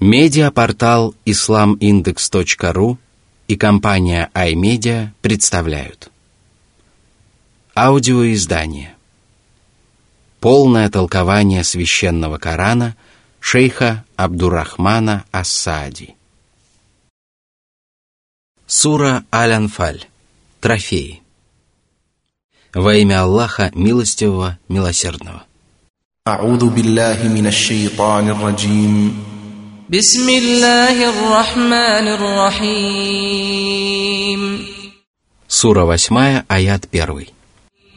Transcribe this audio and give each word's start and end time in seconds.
Медиапортал 0.00 1.14
islamindex.ru 1.26 2.96
и 3.48 3.56
компания 3.56 4.30
iMedia 4.32 5.10
представляют 5.20 6.10
Аудиоиздание 7.76 8.96
Полное 10.40 10.88
толкование 10.88 11.62
священного 11.64 12.38
Корана 12.38 12.96
шейха 13.40 14.06
Абдурахмана 14.16 15.26
Асади. 15.32 16.14
Сура 18.66 19.26
Аль-Анфаль. 19.30 20.06
Трофеи. 20.60 21.20
Во 22.72 22.94
имя 22.94 23.20
Аллаха 23.24 23.70
Милостивого, 23.74 24.58
Милосердного. 24.66 25.44
Ауду 26.24 26.70
биллахи 26.70 27.26
минаш 27.26 27.70
раджим. 28.42 29.39
بسم 29.89 30.29
الله 30.29 31.09
الرحمن 31.09 32.07
الرحيم 32.17 33.65
Сура 35.47 35.97
8, 35.97 36.43
аят 36.49 36.85
1 36.93 37.35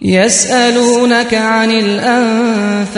يسألونك 0.02 1.34
عن 1.34 1.70
الأنفال 1.70 2.96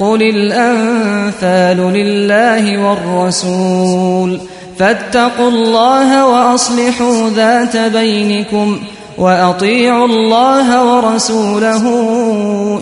قل 0.00 0.22
الأنفال 0.22 1.76
لله 1.76 2.78
والرسول 2.78 4.40
فاتقوا 4.78 5.48
الله 5.48 6.26
وأصلحوا 6.26 7.30
ذات 7.30 7.76
بينكم 7.76 8.78
وأطيعوا 9.18 10.06
الله 10.06 10.94
ورسوله 10.94 11.84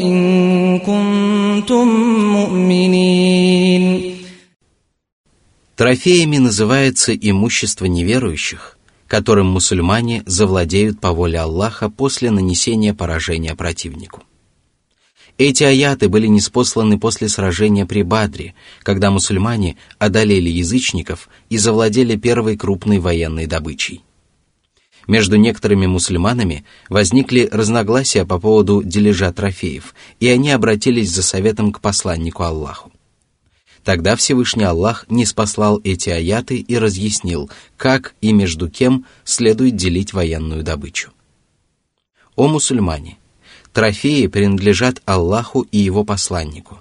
إن 0.00 0.78
كنتم 0.78 1.88
مؤمنين 2.32 4.13
Трофеями 5.75 6.37
называется 6.37 7.13
имущество 7.13 7.83
неверующих, 7.85 8.77
которым 9.07 9.47
мусульмане 9.47 10.23
завладеют 10.25 11.01
по 11.01 11.11
воле 11.11 11.39
Аллаха 11.39 11.89
после 11.89 12.31
нанесения 12.31 12.93
поражения 12.93 13.55
противнику. 13.55 14.23
Эти 15.37 15.65
аяты 15.65 16.07
были 16.07 16.27
неспосланы 16.27 16.97
после 16.97 17.27
сражения 17.27 17.85
при 17.85 18.03
Бадре, 18.03 18.55
когда 18.83 19.11
мусульмане 19.11 19.75
одолели 19.99 20.49
язычников 20.49 21.27
и 21.49 21.57
завладели 21.57 22.15
первой 22.15 22.55
крупной 22.55 22.99
военной 22.99 23.45
добычей. 23.45 24.01
Между 25.07 25.35
некоторыми 25.35 25.87
мусульманами 25.87 26.63
возникли 26.87 27.49
разногласия 27.51 28.23
по 28.23 28.39
поводу 28.39 28.81
дележа 28.81 29.33
трофеев, 29.33 29.93
и 30.21 30.29
они 30.29 30.51
обратились 30.51 31.11
за 31.11 31.21
советом 31.21 31.73
к 31.73 31.81
посланнику 31.81 32.43
Аллаху. 32.43 32.93
Тогда 33.85 34.15
Всевышний 34.15 34.63
Аллах 34.63 35.05
не 35.09 35.27
спаслал 35.27 35.79
эти 35.83 36.09
аяты 36.09 36.57
и 36.57 36.75
разъяснил, 36.75 37.51
как 37.77 38.15
и 38.19 38.33
между 38.33 38.67
кем 38.67 39.05
следует 39.23 39.75
делить 39.75 40.11
военную 40.11 40.63
добычу. 40.63 41.11
О 42.35 42.47
мусульмане! 42.47 43.19
Трофеи 43.73 44.25
принадлежат 44.25 45.03
Аллаху 45.05 45.61
и 45.71 45.77
его 45.77 46.03
посланнику. 46.03 46.79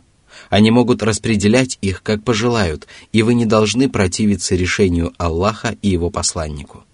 Они 0.48 0.70
могут 0.70 1.02
распределять 1.02 1.76
их, 1.82 2.02
как 2.02 2.24
пожелают, 2.24 2.86
и 3.12 3.22
вы 3.22 3.34
не 3.34 3.44
должны 3.44 3.90
противиться 3.90 4.54
решению 4.54 5.12
Аллаха 5.18 5.76
и 5.82 5.90
его 5.90 6.08
посланнику. 6.08 6.84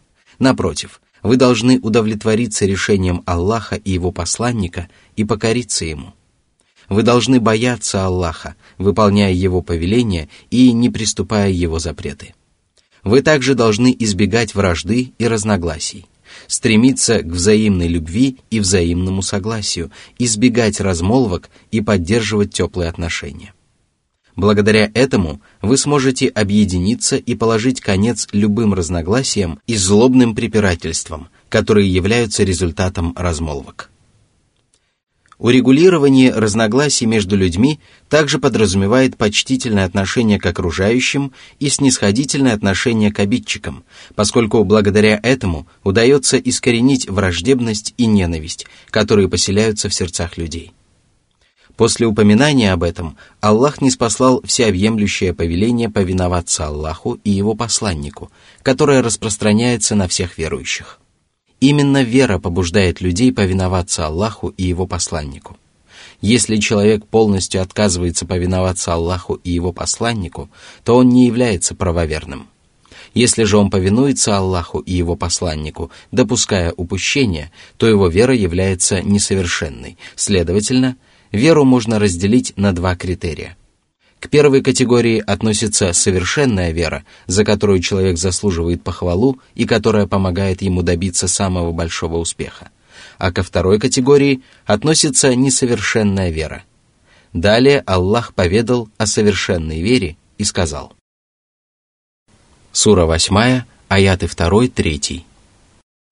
Напротив, 0.40 1.00
вы 1.22 1.36
должны 1.36 1.78
удовлетвориться 1.78 2.66
решением 2.66 3.22
Аллаха 3.26 3.76
и 3.76 3.92
его 3.92 4.10
посланника 4.10 4.88
и 5.14 5.22
покориться 5.22 5.84
ему– 5.84 6.14
вы 6.90 7.04
должны 7.04 7.40
бояться 7.40 8.04
Аллаха, 8.04 8.56
выполняя 8.76 9.32
Его 9.32 9.62
повеления 9.62 10.28
и 10.50 10.72
не 10.72 10.90
приступая 10.90 11.50
Его 11.50 11.78
запреты. 11.78 12.34
Вы 13.02 13.22
также 13.22 13.54
должны 13.54 13.96
избегать 13.98 14.54
вражды 14.54 15.14
и 15.16 15.26
разногласий, 15.26 16.06
стремиться 16.48 17.22
к 17.22 17.26
взаимной 17.26 17.88
любви 17.88 18.38
и 18.50 18.60
взаимному 18.60 19.22
согласию, 19.22 19.90
избегать 20.18 20.80
размолвок 20.80 21.48
и 21.70 21.80
поддерживать 21.80 22.52
теплые 22.52 22.90
отношения. 22.90 23.54
Благодаря 24.36 24.90
этому 24.94 25.40
вы 25.62 25.76
сможете 25.76 26.26
объединиться 26.28 27.16
и 27.16 27.34
положить 27.34 27.80
конец 27.80 28.28
любым 28.32 28.74
разногласиям 28.74 29.60
и 29.66 29.76
злобным 29.76 30.34
препирательствам, 30.34 31.28
которые 31.48 31.92
являются 31.92 32.42
результатом 32.42 33.14
размолвок. 33.16 33.90
Урегулирование 35.40 36.34
разногласий 36.34 37.06
между 37.06 37.34
людьми 37.34 37.80
также 38.10 38.38
подразумевает 38.38 39.16
почтительное 39.16 39.86
отношение 39.86 40.38
к 40.38 40.44
окружающим 40.44 41.32
и 41.58 41.70
снисходительное 41.70 42.52
отношение 42.52 43.10
к 43.10 43.20
обидчикам, 43.20 43.82
поскольку 44.14 44.62
благодаря 44.64 45.18
этому 45.22 45.66
удается 45.82 46.36
искоренить 46.36 47.08
враждебность 47.08 47.94
и 47.96 48.04
ненависть, 48.04 48.66
которые 48.90 49.30
поселяются 49.30 49.88
в 49.88 49.94
сердцах 49.94 50.36
людей. 50.36 50.72
После 51.74 52.06
упоминания 52.06 52.74
об 52.74 52.82
этом 52.82 53.16
Аллах 53.40 53.80
не 53.80 53.90
спаслал 53.90 54.42
всеобъемлющее 54.44 55.32
повеление 55.32 55.88
повиноваться 55.88 56.66
Аллаху 56.66 57.18
и 57.24 57.30
его 57.30 57.54
посланнику, 57.54 58.30
которое 58.62 59.00
распространяется 59.00 59.94
на 59.94 60.06
всех 60.06 60.36
верующих. 60.36 61.00
Именно 61.60 62.02
вера 62.02 62.38
побуждает 62.38 63.02
людей 63.02 63.32
повиноваться 63.32 64.06
Аллаху 64.06 64.48
и 64.48 64.64
его 64.64 64.86
посланнику. 64.86 65.58
Если 66.22 66.56
человек 66.56 67.06
полностью 67.06 67.60
отказывается 67.60 68.26
повиноваться 68.26 68.94
Аллаху 68.94 69.34
и 69.34 69.50
его 69.50 69.72
посланнику, 69.72 70.50
то 70.84 70.96
он 70.96 71.10
не 71.10 71.26
является 71.26 71.74
правоверным. 71.74 72.48
Если 73.12 73.44
же 73.44 73.56
он 73.58 73.70
повинуется 73.70 74.36
Аллаху 74.36 74.78
и 74.78 74.92
его 74.92 75.16
посланнику, 75.16 75.90
допуская 76.12 76.72
упущение, 76.76 77.50
то 77.76 77.86
его 77.86 78.08
вера 78.08 78.34
является 78.34 79.02
несовершенной. 79.02 79.98
Следовательно, 80.16 80.96
веру 81.32 81.64
можно 81.64 81.98
разделить 81.98 82.52
на 82.56 82.72
два 82.72 82.96
критерия. 82.96 83.56
К 84.19 84.29
первой 84.29 84.61
категории 84.61 85.23
относится 85.25 85.93
совершенная 85.93 86.71
вера, 86.71 87.05
за 87.27 87.45
которую 87.45 87.79
человек 87.79 88.17
заслуживает 88.17 88.81
похвалу 88.81 89.39
и 89.53 89.65
которая 89.65 90.07
помогает 90.07 90.61
ему 90.61 90.81
добиться 90.81 91.27
самого 91.27 91.71
большого 91.71 92.17
успеха. 92.17 92.69
А 93.17 93.31
ко 93.31 93.43
второй 93.43 93.79
категории 93.79 94.41
относится 94.65 95.35
несовершенная 95.35 96.31
вера. 96.31 96.63
Далее 97.33 97.83
Аллах 97.85 98.33
поведал 98.33 98.89
о 98.97 99.05
совершенной 99.05 99.81
вере 99.81 100.17
и 100.37 100.43
сказал. 100.43 100.93
Сура 102.71 103.05
8, 103.05 103.63
аяты 103.89 104.25
2-3. 104.25 105.23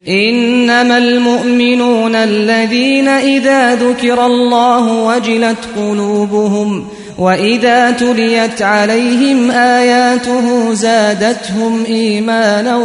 إنما 0.08 0.98
المؤمنون 0.98 2.16
الذين 2.16 3.08
إذا 3.08 3.76
ذكر 3.76 4.26
الله 4.26 4.92
وجلت 4.92 5.58
قلوبهم 5.76 6.88
واذا 7.18 7.92
تليت 7.92 8.62
عليهم 8.62 9.52
اياته 9.52 10.74
زادتهم 10.74 11.86
ايمانا 11.86 12.78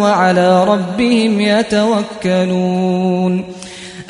وعلى 0.00 0.64
ربهم 0.64 1.40
يتوكلون 1.40 2.92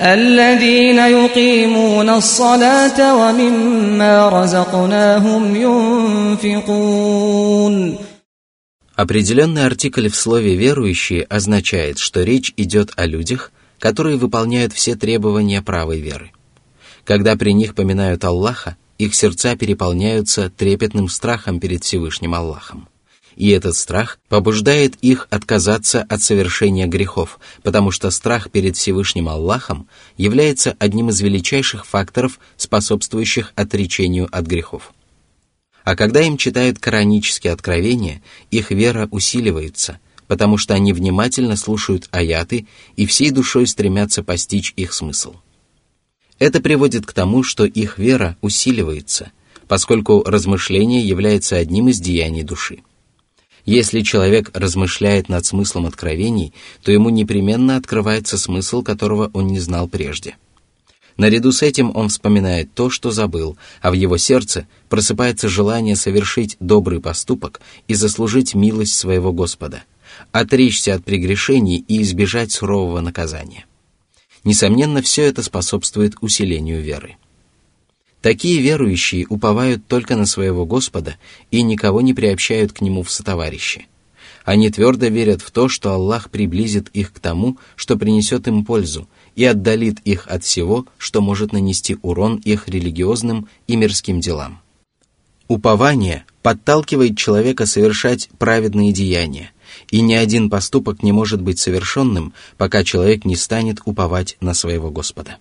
الذين 0.00 0.99
يقيمون 0.99 2.09
الصلاه 2.11 3.17
ومما 3.17 4.28
رزقناهم 4.28 5.56
ينفقون 6.45 7.99
Определенный 8.95 9.65
артикль 9.65 10.09
в 10.09 10.15
слове 10.15 10.55
«верующие» 10.55 11.23
означает, 11.23 11.99
что 11.99 12.23
речь 12.23 12.53
идет 12.59 12.93
о 12.97 13.06
людях, 13.06 13.50
которые 13.78 14.19
выполняют 14.19 14.75
все 14.75 14.97
требования 14.97 15.62
правой 15.62 15.99
веры. 15.99 16.31
Когда 17.05 17.34
при 17.34 17.53
них 17.53 17.75
поминают 17.75 18.23
Аллаха, 18.23 18.77
их 18.97 19.13
сердца 19.16 19.56
переполняются 19.56 20.50
трепетным 20.50 21.09
страхом 21.09 21.59
перед 21.59 21.84
Всевышним 21.84 22.34
Аллахом. 22.34 22.88
И 23.36 23.50
этот 23.50 23.75
страх 23.75 24.18
побуждает 24.30 24.95
их 25.04 25.27
отказаться 25.30 26.01
от 26.01 26.24
совершения 26.24 26.88
грехов, 26.88 27.39
потому 27.62 27.92
что 27.92 28.10
страх 28.10 28.50
перед 28.50 28.75
Всевышним 28.75 29.30
Аллахом 29.30 29.88
является 30.18 30.75
одним 30.80 31.10
из 31.10 31.22
величайших 31.22 31.86
факторов, 31.86 32.39
способствующих 32.57 33.54
отречению 33.56 34.27
от 34.31 34.48
грехов. 34.48 34.92
А 35.83 35.95
когда 35.95 36.22
им 36.22 36.38
читают 36.38 36.80
коранические 36.80 37.54
откровения, 37.54 38.24
их 38.50 38.72
вера 38.72 39.07
усиливается, 39.12 40.00
потому 40.27 40.57
что 40.57 40.74
они 40.74 40.92
внимательно 40.92 41.56
слушают 41.56 42.10
аяты 42.10 42.66
и 42.95 43.06
всей 43.06 43.30
душой 43.30 43.68
стремятся 43.68 44.24
постичь 44.24 44.74
их 44.75 44.94
смысл– 44.94 45.36
это 46.39 46.62
приводит 46.62 47.06
к 47.06 47.13
тому, 47.13 47.44
что 47.44 47.66
их 47.66 47.98
вера 47.98 48.38
усиливается, 48.42 49.31
поскольку 49.68 50.24
размышление 50.24 51.01
является 51.01 51.57
одним 51.57 51.89
из 51.89 52.00
деяний 52.00 52.44
души. 52.44 52.80
Если 53.66 54.01
человек 54.01 54.51
размышляет 54.54 55.28
над 55.28 55.45
смыслом 55.45 55.88
откровений, 55.88 56.54
то 56.84 56.92
ему 56.92 57.10
непременно 57.10 57.75
открывается 57.75 58.38
смысл, 58.38 58.81
которого 58.81 59.30
он 59.34 59.48
не 59.48 59.60
знал 59.60 59.89
прежде. 59.89 60.38
Наряду 61.18 61.51
с 61.51 61.63
этим 61.63 61.92
он 61.95 62.10
вспоминает 62.10 62.74
то, 62.74 62.89
что 62.89 63.12
забыл, 63.12 63.57
а 63.81 63.92
в 63.92 63.94
его 63.94 64.18
сердце 64.18 64.68
просыпается 64.88 65.50
желание 65.50 65.95
совершить 65.95 66.56
добрый 66.60 67.01
поступок 67.01 67.60
и 67.88 67.94
заслужить 67.94 68.56
милость 68.56 68.95
своего 68.95 69.34
Господа, 69.34 69.84
отречься 70.31 70.94
от 70.94 71.04
прегрешений 71.04 71.84
и 71.88 72.01
избежать 72.04 72.51
сурового 72.51 73.01
наказания. 73.01 73.66
Несомненно, 74.48 75.02
все 75.02 75.24
это 75.24 75.44
способствует 75.44 76.16
усилению 76.22 76.82
веры. 76.82 77.18
Такие 78.22 78.62
верующие 78.62 79.28
уповают 79.28 79.86
только 79.88 80.16
на 80.16 80.26
своего 80.26 80.66
Господа 80.66 81.18
и 81.52 81.62
никого 81.62 82.00
не 82.00 82.14
приобщают 82.14 82.72
к 82.72 82.80
Нему 82.80 83.04
в 83.04 83.12
сотоварищи. 83.12 83.88
Они 84.46 84.70
твердо 84.70 85.08
верят 85.08 85.42
в 85.42 85.52
то, 85.52 85.68
что 85.68 85.92
Аллах 85.92 86.30
приблизит 86.30 86.88
их 86.94 87.12
к 87.12 87.20
тому, 87.20 87.58
что 87.76 87.98
принесет 87.98 88.48
им 88.48 88.64
пользу, 88.64 89.10
и 89.36 89.44
отдалит 89.44 90.00
их 90.06 90.28
от 90.28 90.46
всего, 90.46 90.86
что 90.98 91.20
может 91.20 91.52
нанести 91.52 91.98
урон 92.02 92.38
их 92.38 92.70
религиозным 92.70 93.50
и 93.68 93.76
мирским 93.76 94.22
делам. 94.22 94.62
Упование 95.50 96.24
подталкивает 96.42 97.18
человека 97.18 97.66
совершать 97.66 98.30
праведные 98.38 98.94
деяния, 98.94 99.52
и 99.89 100.01
ни 100.01 100.13
один 100.13 100.50
поступок 100.50 101.03
не 101.03 101.12
может 101.12 101.41
быть 101.41 101.59
совершенным, 101.59 102.33
пока 102.57 102.83
человек 102.83 103.25
не 103.25 103.35
станет 103.35 103.79
уповать 103.85 104.38
на 104.41 104.53
своего 104.53 104.89
Господа. 104.89 105.38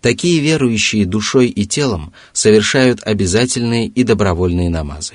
Такие 0.00 0.40
верующие 0.40 1.06
душой 1.06 1.48
и 1.48 1.66
телом 1.66 2.12
совершают 2.32 3.00
обязательные 3.02 3.86
и 3.86 4.04
добровольные 4.04 4.70
намазы. 4.70 5.14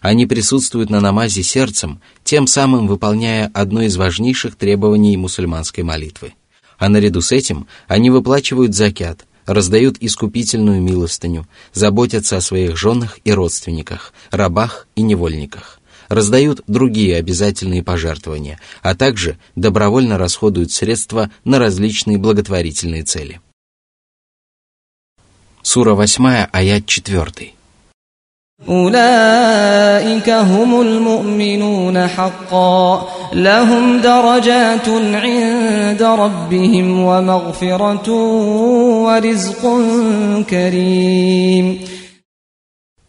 Они 0.00 0.26
присутствуют 0.26 0.90
на 0.90 1.00
намазе 1.00 1.42
сердцем, 1.42 2.00
тем 2.24 2.46
самым 2.46 2.86
выполняя 2.86 3.50
одно 3.54 3.82
из 3.82 3.96
важнейших 3.96 4.56
требований 4.56 5.16
мусульманской 5.16 5.84
молитвы– 5.84 6.34
а 6.80 6.88
наряду 6.88 7.20
с 7.20 7.30
этим 7.30 7.68
они 7.86 8.10
выплачивают 8.10 8.74
закят, 8.74 9.26
раздают 9.46 9.98
искупительную 10.00 10.80
милостыню, 10.80 11.46
заботятся 11.74 12.38
о 12.38 12.40
своих 12.40 12.76
женах 12.76 13.18
и 13.22 13.32
родственниках, 13.32 14.14
рабах 14.30 14.88
и 14.96 15.02
невольниках, 15.02 15.78
раздают 16.09 16.61
другие 16.67 17.17
обязательные 17.17 17.83
пожертвования, 17.83 18.59
а 18.81 18.95
также 18.95 19.37
добровольно 19.55 20.17
расходуют 20.17 20.71
средства 20.71 21.29
на 21.43 21.59
различные 21.59 22.17
благотворительные 22.17 23.03
цели. 23.03 23.41
Сура 25.61 25.93
8, 25.95 26.47
аят 26.51 26.85
4. 26.85 27.55
أولئك 28.69 30.29
هم 30.29 30.81
المؤمنون 30.81 32.07
حقا 32.07 33.07
لهم 33.33 34.01
درجات 34.01 34.89
عند 35.13 36.01
ربهم 36.03 36.99
ومغفرة 36.99 38.11
ورزق 39.03 39.61
كريم 40.49 41.79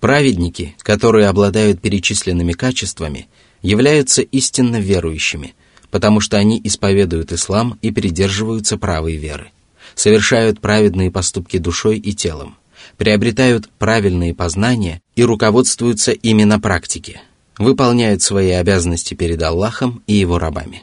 Праведники, 0.02 0.76
которые 0.80 1.28
обладают 1.28 1.80
перечисленными 1.80 2.54
качествами, 2.54 3.28
являются 3.62 4.24
истинно 4.24 4.78
верующими, 4.78 5.54
потому 5.92 6.22
что 6.22 6.38
они 6.38 6.60
исповедуют 6.64 7.32
ислам 7.32 7.78
и 7.84 7.92
придерживаются 7.92 8.78
правой 8.78 9.18
веры, 9.18 9.52
совершают 9.94 10.60
праведные 10.60 11.12
поступки 11.12 11.58
душой 11.60 12.00
и 12.00 12.14
телом, 12.14 12.58
приобретают 12.98 13.70
правильные 13.78 14.34
познания 14.34 15.04
и 15.16 15.24
руководствуются 15.24 16.14
ими 16.14 16.46
на 16.46 16.60
практике, 16.60 17.22
выполняют 17.60 18.24
свои 18.24 18.50
обязанности 18.50 19.14
перед 19.14 19.40
Аллахом 19.44 20.02
и 20.08 20.14
его 20.14 20.40
рабами. 20.40 20.82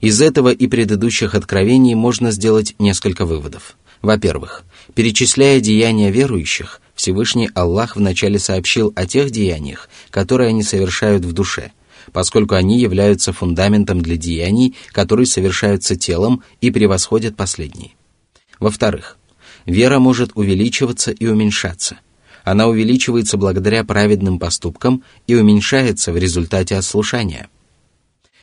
Из 0.00 0.20
этого 0.20 0.48
и 0.48 0.66
предыдущих 0.66 1.36
откровений 1.36 1.94
можно 1.94 2.32
сделать 2.32 2.74
несколько 2.80 3.24
выводов. 3.24 3.76
Во-первых, 4.02 4.64
перечисляя 4.94 5.60
деяния 5.60 6.10
верующих, 6.10 6.80
Всевышний 6.96 7.50
Аллах 7.54 7.94
вначале 7.94 8.38
сообщил 8.38 8.92
о 8.96 9.06
тех 9.06 9.30
деяниях, 9.30 9.88
которые 10.10 10.48
они 10.48 10.62
совершают 10.62 11.24
в 11.24 11.32
душе, 11.32 11.72
поскольку 12.10 12.54
они 12.54 12.80
являются 12.80 13.32
фундаментом 13.32 14.00
для 14.00 14.16
деяний, 14.16 14.74
которые 14.92 15.26
совершаются 15.26 15.94
телом 15.94 16.42
и 16.62 16.70
превосходят 16.70 17.36
последние. 17.36 17.92
Во-вторых, 18.58 19.18
вера 19.66 19.98
может 19.98 20.32
увеличиваться 20.34 21.12
и 21.12 21.26
уменьшаться. 21.26 21.98
Она 22.44 22.66
увеличивается 22.66 23.36
благодаря 23.36 23.84
праведным 23.84 24.38
поступкам 24.38 25.02
и 25.26 25.34
уменьшается 25.34 26.12
в 26.12 26.16
результате 26.16 26.76
ослушания. 26.76 27.50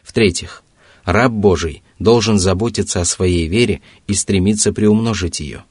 В-третьих, 0.03 0.61
раб 1.05 1.31
Божий 1.31 1.81
должен 1.97 2.37
заботиться 2.37 3.01
о 3.01 3.05
своей 3.05 3.47
вере 3.47 3.81
и 4.05 4.13
стремиться 4.13 4.73
приумножить 4.73 5.39
ее. 5.39 5.63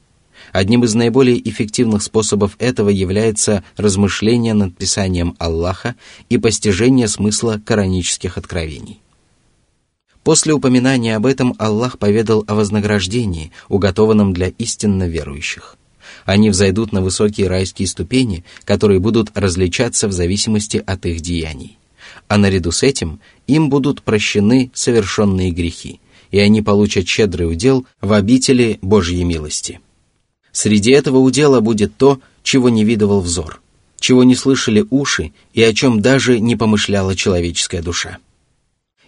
Одним 0.53 0.83
из 0.83 0.93
наиболее 0.93 1.49
эффективных 1.49 2.03
способов 2.03 2.55
этого 2.59 2.89
является 2.89 3.63
размышление 3.75 4.53
над 4.53 4.77
Писанием 4.77 5.35
Аллаха 5.39 5.95
и 6.29 6.37
постижение 6.37 7.07
смысла 7.07 7.59
коранических 7.65 8.37
откровений. 8.37 9.01
После 10.23 10.53
упоминания 10.53 11.15
об 11.15 11.25
этом 11.25 11.55
Аллах 11.57 11.97
поведал 11.97 12.45
о 12.47 12.53
вознаграждении, 12.53 13.51
уготованном 13.67 14.31
для 14.31 14.49
истинно 14.59 15.07
верующих. 15.07 15.75
Они 16.23 16.51
взойдут 16.51 16.91
на 16.91 17.01
высокие 17.01 17.47
райские 17.47 17.87
ступени, 17.87 18.45
которые 18.63 18.99
будут 18.99 19.35
различаться 19.35 20.07
в 20.07 20.11
зависимости 20.13 20.81
от 20.85 21.03
их 21.07 21.21
деяний. 21.21 21.79
А 22.27 22.37
наряду 22.37 22.71
с 22.71 22.83
этим 22.83 23.19
им 23.47 23.69
будут 23.69 24.03
прощены 24.03 24.69
совершенные 24.75 25.49
грехи, 25.49 25.99
и 26.29 26.37
они 26.37 26.61
получат 26.61 27.07
щедрый 27.07 27.51
удел 27.51 27.87
в 28.01 28.13
обители 28.13 28.77
Божьей 28.83 29.23
милости. 29.23 29.79
Среди 30.53 30.91
этого 30.91 31.17
удела 31.17 31.59
будет 31.59 31.97
то, 31.97 32.21
чего 32.43 32.69
не 32.69 32.85
видывал 32.85 33.21
взор, 33.21 33.59
чего 33.99 34.23
не 34.23 34.35
слышали 34.35 34.85
уши 34.91 35.33
и 35.53 35.63
о 35.63 35.73
чем 35.73 35.99
даже 35.99 36.39
не 36.39 36.55
помышляла 36.55 37.15
человеческая 37.15 37.81
душа. 37.81 38.19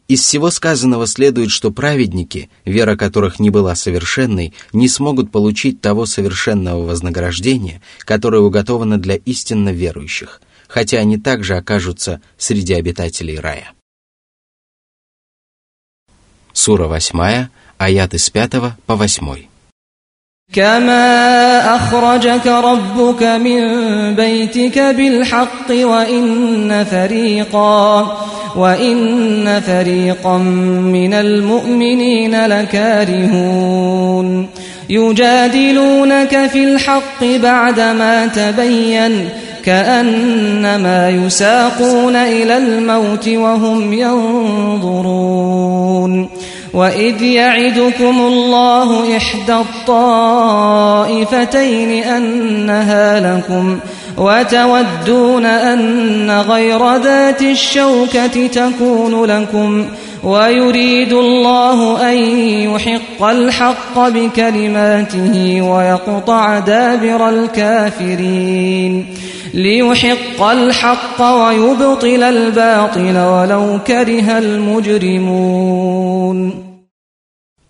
Из 0.07 0.21
всего 0.21 0.49
сказанного 0.49 1.07
следует, 1.07 1.51
что 1.51 1.71
праведники, 1.71 2.49
вера 2.65 2.95
которых 2.95 3.39
не 3.39 3.51
была 3.51 3.75
совершенной, 3.75 4.53
не 4.73 4.87
смогут 4.87 5.31
получить 5.31 5.81
того 5.81 6.05
совершенного 6.05 6.83
вознаграждения, 6.83 7.81
которое 7.99 8.41
уготовано 8.41 8.97
для 8.97 9.15
истинно 9.15 9.69
верующих, 9.69 10.41
хотя 10.67 10.97
они 10.97 11.17
также 11.17 11.55
окажутся 11.57 12.21
среди 12.37 12.73
обитателей 12.73 13.39
рая. 13.39 13.71
Сура 16.53 16.87
8, 16.87 17.49
аяты 17.77 18.17
с 18.17 18.29
5 18.29 18.51
по 18.85 18.95
8. 18.95 19.54
كما 20.53 21.75
أخرجك 21.75 22.47
ربك 22.47 23.23
من 23.23 23.61
بيتك 24.15 24.79
بالحق 24.79 25.71
وإن 25.71 26.85
فريقا 26.91 28.17
وإن 28.55 29.61
فريقا 29.67 30.37
من 30.37 31.13
المؤمنين 31.13 32.45
لكارهون 32.45 34.47
يجادلونك 34.89 36.47
في 36.47 36.63
الحق 36.63 37.23
بعدما 37.23 38.27
تبين 38.27 39.29
كأنما 39.65 41.09
يساقون 41.09 42.15
إلى 42.15 42.57
الموت 42.57 43.27
وهم 43.27 43.93
ينظرون 43.93 45.35
وإذ 46.75 47.21
يعدكم 47.21 48.21
الله 48.21 49.17
إحدى 49.17 49.55
الطائفتين 50.73 52.03
أنها 52.03 53.37
لكم 53.37 53.79
وتودون 54.17 55.45
أن 55.45 56.31
غير 56.31 56.95
ذات 56.95 57.41
الشوكة 57.41 58.47
تكون 58.47 59.25
لكم 59.25 59.85
ويريد 60.23 61.13
الله 61.13 62.11
أن 62.11 62.17
يحق 62.47 63.23
الحق 63.23 64.09
بكلماته 64.09 65.61
ويقطع 65.61 66.59
دابر 66.59 67.29
الكافرين 67.29 69.05
ليحق 69.53 70.41
الحق 70.41 71.21
ويبطل 71.21 72.23
الباطل 72.23 73.17
ولو 73.17 73.79
كره 73.87 74.37
المجرمون 74.37 75.85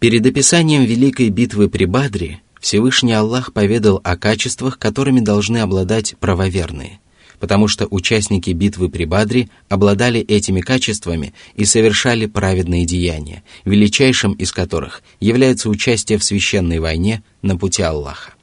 Перед 0.05 0.23
описанием 0.23 0.83
Великой 0.83 1.29
битвы 1.29 1.67
при 1.67 1.85
Бадре 1.85 2.39
Всевышний 2.61 3.13
Аллах 3.13 3.53
поведал 3.53 4.01
о 4.03 4.15
качествах, 4.15 4.77
которыми 4.77 5.19
должны 5.19 5.57
обладать 5.57 6.13
правоверные, 6.19 6.99
потому 7.39 7.67
что 7.67 7.87
участники 7.89 8.51
битвы 8.51 8.89
при 8.89 9.05
Бадре 9.05 9.49
обладали 9.67 10.19
этими 10.19 10.61
качествами 10.61 11.33
и 11.55 11.65
совершали 11.65 12.27
праведные 12.27 12.85
деяния, 12.85 13.43
величайшим 13.63 14.33
из 14.33 14.51
которых 14.51 15.01
является 15.19 15.71
участие 15.71 16.19
в 16.19 16.23
священной 16.23 16.77
войне 16.77 17.23
на 17.41 17.57
пути 17.57 17.81
Аллаха. 17.81 18.35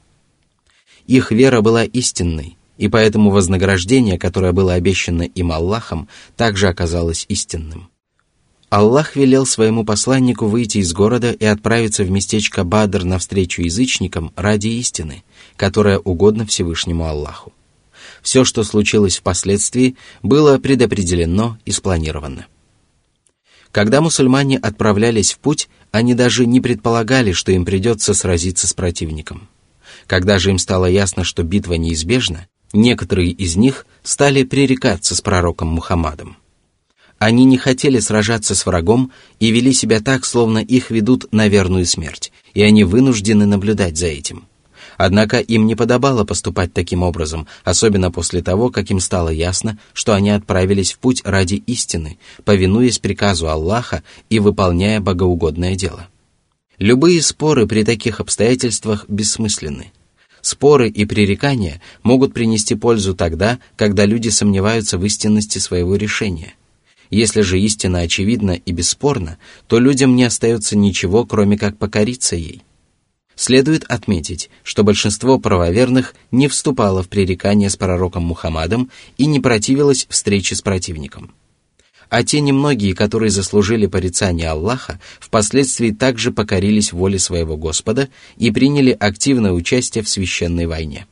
Их 1.07 1.31
вера 1.31 1.61
была 1.61 1.85
истинной, 1.85 2.57
и 2.77 2.89
поэтому 2.89 3.29
вознаграждение, 3.29 4.19
которое 4.19 4.51
было 4.51 4.73
обещано 4.73 5.21
им 5.21 5.53
Аллахом, 5.53 6.09
также 6.35 6.67
оказалось 6.67 7.25
истинным. 7.29 7.87
Аллах 8.73 9.15
велел 9.15 9.45
своему 9.45 9.85
посланнику 9.85 10.47
выйти 10.47 10.79
из 10.79 10.93
города 10.93 11.31
и 11.31 11.45
отправиться 11.45 12.03
в 12.03 12.09
местечко 12.09 12.63
Бадр 12.63 13.03
навстречу 13.03 13.61
язычникам 13.61 14.33
ради 14.35 14.69
истины, 14.69 15.23
которая 15.57 15.99
угодна 15.99 16.47
Всевышнему 16.47 17.05
Аллаху. 17.05 17.53
Все, 18.23 18.43
что 18.43 18.63
случилось 18.63 19.17
впоследствии, 19.17 19.95
было 20.23 20.57
предопределено 20.57 21.59
и 21.65 21.71
спланировано. 21.71 22.47
Когда 23.71 24.01
мусульмане 24.01 24.57
отправлялись 24.57 25.33
в 25.33 25.37
путь, 25.37 25.69
они 25.91 26.15
даже 26.15 26.47
не 26.47 26.59
предполагали, 26.59 27.31
что 27.31 27.51
им 27.51 27.65
придется 27.65 28.15
сразиться 28.15 28.65
с 28.65 28.73
противником. 28.73 29.49
Когда 30.07 30.39
же 30.39 30.49
им 30.49 30.57
стало 30.57 30.87
ясно, 30.87 31.23
что 31.23 31.43
битва 31.43 31.75
неизбежна, 31.75 32.47
некоторые 32.73 33.29
из 33.29 33.55
них 33.55 33.85
стали 34.01 34.41
пререкаться 34.41 35.13
с 35.13 35.21
пророком 35.21 35.67
Мухаммадом. 35.67 36.37
Они 37.23 37.45
не 37.45 37.57
хотели 37.57 37.99
сражаться 37.99 38.53
с 38.53 38.65
врагом 38.65 39.13
и 39.39 39.49
вели 39.49 39.71
себя 39.71 40.01
так, 40.01 40.25
словно 40.25 40.57
их 40.57 40.91
ведут 40.91 41.31
на 41.31 41.47
верную 41.47 41.85
смерть, 41.85 42.33
и 42.53 42.61
они 42.61 42.83
вынуждены 42.83 43.45
наблюдать 43.45 43.95
за 43.95 44.07
этим. 44.07 44.43
Однако 44.97 45.39
им 45.39 45.65
не 45.65 45.75
подобало 45.75 46.25
поступать 46.25 46.73
таким 46.73 47.01
образом, 47.01 47.47
особенно 47.63 48.11
после 48.11 48.41
того, 48.41 48.69
как 48.69 48.91
им 48.91 48.99
стало 48.99 49.29
ясно, 49.29 49.79
что 49.93 50.13
они 50.13 50.31
отправились 50.31 50.91
в 50.91 50.99
путь 50.99 51.21
ради 51.23 51.63
истины, 51.65 52.17
повинуясь 52.43 52.99
приказу 52.99 53.47
Аллаха 53.47 54.03
и 54.29 54.39
выполняя 54.39 54.99
богоугодное 54.99 55.77
дело. 55.77 56.09
Любые 56.77 57.21
споры 57.21 57.67
при 57.67 57.85
таких 57.85 58.19
обстоятельствах 58.19 59.05
бессмысленны. 59.07 59.93
Споры 60.41 60.89
и 60.89 61.05
пререкания 61.05 61.81
могут 62.03 62.33
принести 62.33 62.75
пользу 62.75 63.15
тогда, 63.15 63.59
когда 63.77 64.05
люди 64.05 64.27
сомневаются 64.27 64.97
в 64.97 65.05
истинности 65.05 65.59
своего 65.59 65.95
решения– 65.95 66.55
если 67.13 67.41
же 67.41 67.59
истина 67.59 67.99
очевидна 67.99 68.51
и 68.51 68.71
бесспорна, 68.71 69.37
то 69.67 69.79
людям 69.79 70.15
не 70.15 70.23
остается 70.23 70.77
ничего, 70.77 71.25
кроме 71.25 71.57
как 71.57 71.77
покориться 71.77 72.35
ей. 72.35 72.63
Следует 73.35 73.83
отметить, 73.85 74.49
что 74.63 74.83
большинство 74.83 75.39
правоверных 75.39 76.15
не 76.31 76.47
вступало 76.47 77.01
в 77.03 77.09
пререкание 77.09 77.69
с 77.69 77.75
пророком 77.75 78.23
Мухаммадом 78.23 78.89
и 79.17 79.25
не 79.25 79.39
противилось 79.39 80.05
встрече 80.09 80.55
с 80.55 80.61
противником. 80.61 81.31
А 82.09 82.23
те 82.23 82.41
немногие, 82.41 82.93
которые 82.93 83.31
заслужили 83.31 83.87
порицание 83.87 84.49
Аллаха, 84.49 84.99
впоследствии 85.19 85.89
также 85.91 86.31
покорились 86.31 86.93
воле 86.93 87.17
своего 87.17 87.57
Господа 87.57 88.09
и 88.37 88.51
приняли 88.51 88.91
активное 88.91 89.51
участие 89.51 90.03
в 90.03 90.09
священной 90.09 90.67
войне. 90.67 91.07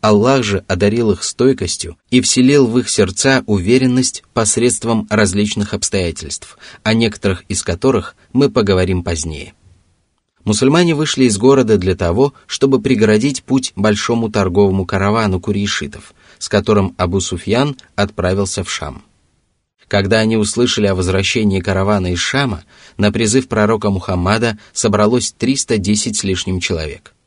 Аллах 0.00 0.42
же 0.44 0.64
одарил 0.66 1.10
их 1.10 1.22
стойкостью 1.22 1.98
и 2.10 2.22
вселил 2.22 2.66
в 2.66 2.78
их 2.78 2.88
сердца 2.88 3.44
уверенность 3.46 4.22
посредством 4.32 5.06
различных 5.10 5.74
обстоятельств, 5.74 6.56
о 6.82 6.94
некоторых 6.94 7.44
из 7.48 7.62
которых 7.62 8.16
мы 8.32 8.50
поговорим 8.50 9.04
позднее. 9.04 9.52
Мусульмане 10.44 10.94
вышли 10.94 11.24
из 11.24 11.36
города 11.36 11.76
для 11.76 11.94
того, 11.94 12.32
чтобы 12.46 12.80
преградить 12.80 13.44
путь 13.44 13.72
большому 13.76 14.30
торговому 14.30 14.86
каравану 14.86 15.38
курейшитов, 15.38 16.14
с 16.38 16.48
которым 16.48 16.94
Абу 16.96 17.20
Суфьян 17.20 17.76
отправился 17.94 18.64
в 18.64 18.70
Шам. 18.70 19.02
Когда 19.86 20.20
они 20.20 20.38
услышали 20.38 20.86
о 20.86 20.94
возвращении 20.94 21.60
каравана 21.60 22.12
из 22.12 22.20
Шама, 22.20 22.64
на 22.96 23.12
призыв 23.12 23.48
пророка 23.48 23.90
Мухаммада 23.90 24.56
собралось 24.72 25.32
310 25.36 26.16
с 26.16 26.24
лишним 26.24 26.60
человек– 26.60 27.12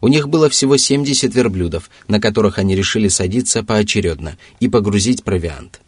у 0.00 0.08
них 0.08 0.28
было 0.28 0.48
всего 0.48 0.76
70 0.76 1.34
верблюдов, 1.34 1.90
на 2.08 2.20
которых 2.20 2.58
они 2.58 2.74
решили 2.74 3.08
садиться 3.08 3.62
поочередно 3.62 4.36
и 4.58 4.68
погрузить 4.68 5.24
провиант. 5.24 5.80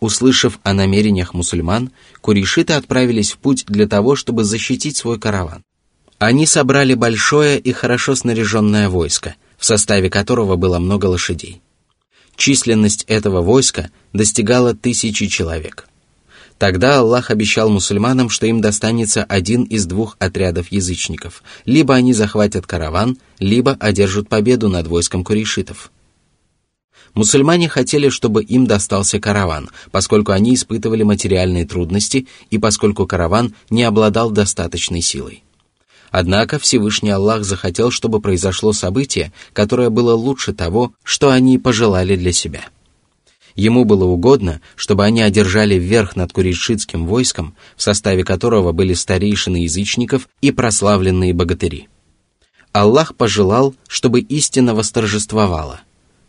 Услышав 0.00 0.58
о 0.62 0.72
намерениях 0.72 1.32
мусульман, 1.32 1.90
курейшиты 2.20 2.74
отправились 2.74 3.32
в 3.32 3.38
путь 3.38 3.64
для 3.66 3.86
того, 3.86 4.14
чтобы 4.14 4.44
защитить 4.44 4.96
свой 4.96 5.18
караван. 5.18 5.62
Они 6.18 6.46
собрали 6.46 6.94
большое 6.94 7.58
и 7.58 7.72
хорошо 7.72 8.14
снаряженное 8.14 8.88
войско, 8.88 9.36
в 9.58 9.64
составе 9.64 10.10
которого 10.10 10.56
было 10.56 10.78
много 10.78 11.06
лошадей. 11.06 11.62
Численность 12.36 13.04
этого 13.06 13.40
войска 13.40 13.90
достигала 14.12 14.74
тысячи 14.74 15.26
человек– 15.26 15.88
Тогда 16.58 17.00
Аллах 17.00 17.30
обещал 17.30 17.68
мусульманам, 17.68 18.30
что 18.30 18.46
им 18.46 18.60
достанется 18.60 19.24
один 19.24 19.64
из 19.64 19.84
двух 19.84 20.16
отрядов 20.18 20.72
язычников. 20.72 21.42
Либо 21.66 21.94
они 21.94 22.14
захватят 22.14 22.66
караван, 22.66 23.18
либо 23.38 23.76
одержат 23.78 24.28
победу 24.28 24.68
над 24.68 24.86
войском 24.86 25.22
курейшитов. 25.22 25.90
Мусульмане 27.12 27.68
хотели, 27.68 28.08
чтобы 28.08 28.42
им 28.42 28.66
достался 28.66 29.20
караван, 29.20 29.70
поскольку 29.90 30.32
они 30.32 30.54
испытывали 30.54 31.02
материальные 31.02 31.66
трудности 31.66 32.26
и 32.50 32.58
поскольку 32.58 33.06
караван 33.06 33.54
не 33.70 33.84
обладал 33.84 34.30
достаточной 34.30 35.02
силой. 35.02 35.42
Однако 36.10 36.58
Всевышний 36.58 37.10
Аллах 37.10 37.44
захотел, 37.44 37.90
чтобы 37.90 38.20
произошло 38.20 38.72
событие, 38.72 39.32
которое 39.52 39.90
было 39.90 40.14
лучше 40.14 40.54
того, 40.54 40.92
что 41.02 41.30
они 41.30 41.58
пожелали 41.58 42.16
для 42.16 42.32
себя– 42.32 42.64
Ему 43.56 43.86
было 43.86 44.04
угодно, 44.04 44.60
чтобы 44.76 45.04
они 45.04 45.22
одержали 45.22 45.76
верх 45.76 46.14
над 46.14 46.30
курейшитским 46.32 47.06
войском, 47.06 47.54
в 47.74 47.82
составе 47.82 48.22
которого 48.22 48.72
были 48.72 48.92
старейшины 48.92 49.56
язычников 49.56 50.28
и 50.42 50.52
прославленные 50.52 51.32
богатыри. 51.32 51.88
Аллах 52.72 53.16
пожелал, 53.16 53.74
чтобы 53.88 54.20
истина 54.20 54.74
восторжествовала. 54.74 55.80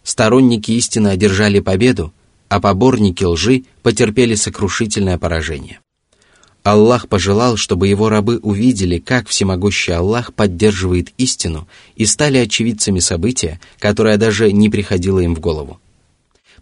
Сторонники 0.03 0.72
истины 0.72 1.10
одержали 1.10 1.60
победу, 1.60 2.13
а 2.48 2.62
поборники 2.62 3.25
лжи 3.25 3.65
потерпели 3.84 4.36
сокрушительное 4.36 5.17
поражение. 5.17 5.81
Аллах 6.63 7.10
пожелал, 7.10 7.57
чтобы 7.57 7.89
его 7.89 8.07
рабы 8.07 8.39
увидели, 8.39 9.00
как 9.00 9.27
всемогущий 9.27 9.91
Аллах 9.91 10.34
поддерживает 10.34 11.10
истину 11.17 11.67
и 11.98 12.05
стали 12.05 12.38
очевидцами 12.38 13.00
события, 13.00 13.60
которое 13.79 14.15
даже 14.15 14.53
не 14.53 14.69
приходило 14.69 15.19
им 15.19 15.36
в 15.36 15.41
голову. 15.41 15.81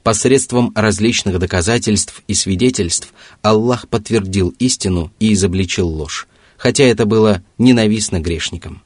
Посредством 0.03 0.71
различных 0.75 1.39
доказательств 1.39 2.23
и 2.27 2.33
свидетельств 2.33 3.13
Аллах 3.41 3.87
подтвердил 3.87 4.53
истину 4.59 5.11
и 5.19 5.33
изобличил 5.33 5.87
ложь, 5.87 6.27
хотя 6.57 6.83
это 6.83 7.05
было 7.05 7.43
ненавистно 7.57 8.19
грешникам. 8.19 8.83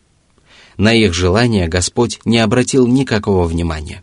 На 0.78 0.94
их 0.94 1.14
желание 1.14 1.68
Господь 1.68 2.20
не 2.24 2.38
обратил 2.38 2.88
никакого 2.88 3.46
внимания. 3.46 4.02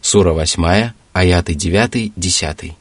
Сура 0.00 0.32
8, 0.32 0.92
аяты 1.12 1.52
9-10. 1.52 2.72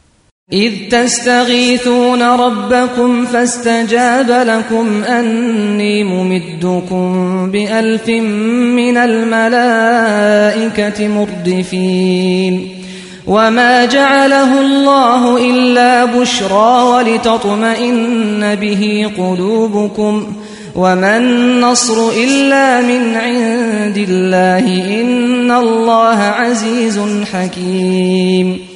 إذ 0.54 0.72
تستغيثون 0.90 2.22
ربكم 2.22 3.26
فاستجاب 3.26 4.32
لكم 4.48 5.04
أني 5.04 6.04
ممدكم 6.04 7.52
بألف 7.52 8.10
من 8.10 8.98
الملائكة 8.98 10.28
مردفين 11.08 12.68
وما 13.28 13.86
جعله 13.86 14.62
الله 14.62 15.38
إلا 15.50 16.06
بشرى 16.06 16.84
ولتطمئن 16.84 18.56
به 18.56 19.12
قلوبكم 19.18 20.28
وما 20.76 21.18
النصر 21.18 22.10
إلا 22.10 22.82
من 22.82 23.16
عند 23.16 23.98
الله 23.98 24.66
إن 25.02 25.52
الله 25.52 26.18
عزيز 26.18 27.00
حكيم 27.34 28.71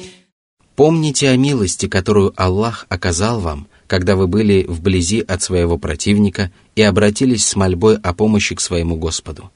Помните 0.76 1.30
о 1.30 1.36
милости, 1.38 1.88
которую 1.88 2.34
Аллах 2.36 2.84
оказал 2.90 3.40
вам, 3.40 3.66
когда 3.86 4.14
вы 4.14 4.26
были 4.26 4.66
вблизи 4.68 5.20
от 5.20 5.42
своего 5.42 5.78
противника 5.78 6.52
и 6.74 6.82
обратились 6.82 7.46
с 7.46 7.56
мольбой 7.56 7.96
о 7.96 8.12
помощи 8.12 8.54
к 8.54 8.60
своему 8.60 8.96
Господу. 8.96 9.50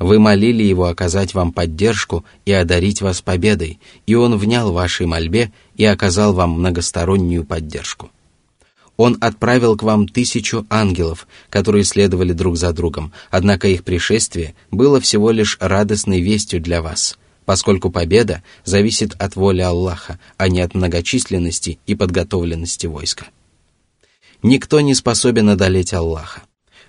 Вы 0.00 0.18
молили 0.18 0.64
Его 0.64 0.86
оказать 0.86 1.34
вам 1.34 1.52
поддержку 1.52 2.24
и 2.46 2.52
одарить 2.52 3.00
вас 3.00 3.22
победой, 3.22 3.78
и 4.06 4.16
Он 4.16 4.36
внял 4.36 4.72
вашей 4.72 5.06
мольбе 5.06 5.52
и 5.76 5.84
оказал 5.84 6.32
вам 6.32 6.58
многостороннюю 6.58 7.44
поддержку. 7.44 8.10
Он 8.96 9.18
отправил 9.20 9.76
к 9.76 9.84
вам 9.84 10.08
тысячу 10.08 10.66
ангелов, 10.68 11.28
которые 11.48 11.84
следовали 11.84 12.32
друг 12.32 12.56
за 12.56 12.72
другом, 12.72 13.12
однако 13.30 13.68
их 13.68 13.84
пришествие 13.84 14.54
было 14.72 15.00
всего 15.00 15.30
лишь 15.30 15.58
радостной 15.60 16.20
вестью 16.20 16.60
для 16.60 16.82
вас– 16.82 17.16
поскольку 17.50 17.90
победа 17.90 18.44
зависит 18.64 19.16
от 19.18 19.34
воли 19.34 19.60
Аллаха, 19.60 20.20
а 20.36 20.46
не 20.46 20.60
от 20.60 20.76
многочисленности 20.76 21.80
и 21.84 21.96
подготовленности 21.96 22.86
войска. 22.86 23.26
Никто 24.44 24.80
не 24.80 24.94
способен 24.94 25.48
одолеть 25.48 25.92
Аллаха. 25.92 26.42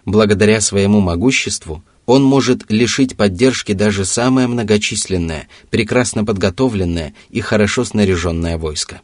Благодаря 0.06 0.62
своему 0.62 1.00
могуществу 1.00 1.84
он 2.06 2.24
может 2.24 2.70
лишить 2.70 3.18
поддержки 3.18 3.72
даже 3.72 4.06
самое 4.06 4.46
многочисленное, 4.46 5.48
прекрасно 5.72 6.26
подготовленное 6.26 7.16
и 7.32 7.42
хорошо 7.42 7.84
снаряженное 7.84 8.60
войско. 8.60 9.02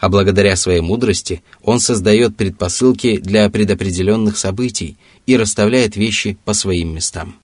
А 0.00 0.10
благодаря 0.10 0.54
своей 0.54 0.82
мудрости 0.82 1.42
он 1.62 1.80
создает 1.80 2.36
предпосылки 2.36 3.16
для 3.16 3.48
предопределенных 3.48 4.36
событий 4.36 4.98
и 5.24 5.38
расставляет 5.38 5.96
вещи 5.96 6.36
по 6.44 6.52
своим 6.52 6.94
местам. 6.94 7.36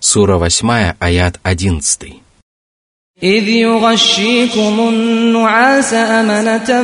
Сура 0.00 0.38
8, 0.38 0.96
аят 1.00 1.38
11. 1.44 2.22
إذ 3.22 3.48
يغشيكم 3.48 4.88
النعاس 4.88 5.94
أمنة 5.94 6.82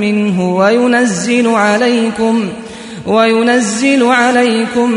منه 0.00 0.56
وينزل 0.56 1.48
عليكم 1.48 2.48
وينزل 3.06 4.04
عليكم 4.04 4.90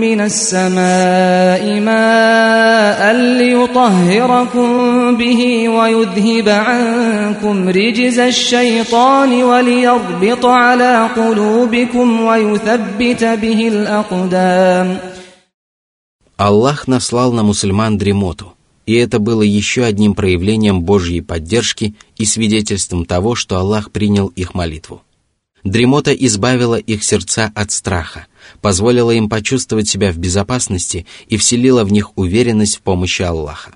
من 0.00 0.20
السماء 0.20 1.80
ماء 1.80 3.12
ليطهركم 3.16 4.68
به 5.16 5.68
ويذهب 5.68 6.48
عنكم 6.48 7.68
رجز 7.68 8.18
الشيطان 8.18 9.42
وليربط 9.42 10.46
على 10.46 11.08
قلوبكم 11.16 12.20
ويثبت 12.20 13.24
به 13.24 13.68
الأقدام 13.68 15.07
Аллах 16.39 16.87
наслал 16.87 17.33
на 17.33 17.43
мусульман 17.43 17.97
дремоту, 17.97 18.53
и 18.85 18.93
это 18.93 19.19
было 19.19 19.41
еще 19.41 19.83
одним 19.83 20.13
проявлением 20.13 20.83
Божьей 20.83 21.19
поддержки 21.19 21.95
и 22.15 22.23
свидетельством 22.23 23.03
того, 23.03 23.35
что 23.35 23.57
Аллах 23.57 23.91
принял 23.91 24.27
их 24.27 24.53
молитву. 24.53 25.03
Дремота 25.65 26.13
избавила 26.13 26.75
их 26.75 27.03
сердца 27.03 27.51
от 27.55 27.71
страха, 27.71 28.27
позволила 28.61 29.11
им 29.11 29.27
почувствовать 29.27 29.89
себя 29.89 30.13
в 30.13 30.17
безопасности 30.17 31.05
и 31.27 31.35
вселила 31.35 31.83
в 31.83 31.91
них 31.91 32.17
уверенность 32.17 32.77
в 32.77 32.81
помощи 32.83 33.21
Аллаха. 33.21 33.73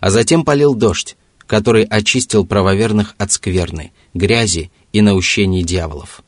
А 0.00 0.08
затем 0.08 0.46
полил 0.46 0.74
дождь, 0.74 1.18
который 1.46 1.84
очистил 1.84 2.46
правоверных 2.46 3.14
от 3.18 3.30
скверны, 3.30 3.92
грязи 4.14 4.70
и 4.94 5.02
наущений 5.02 5.62
дьяволов. 5.62 6.24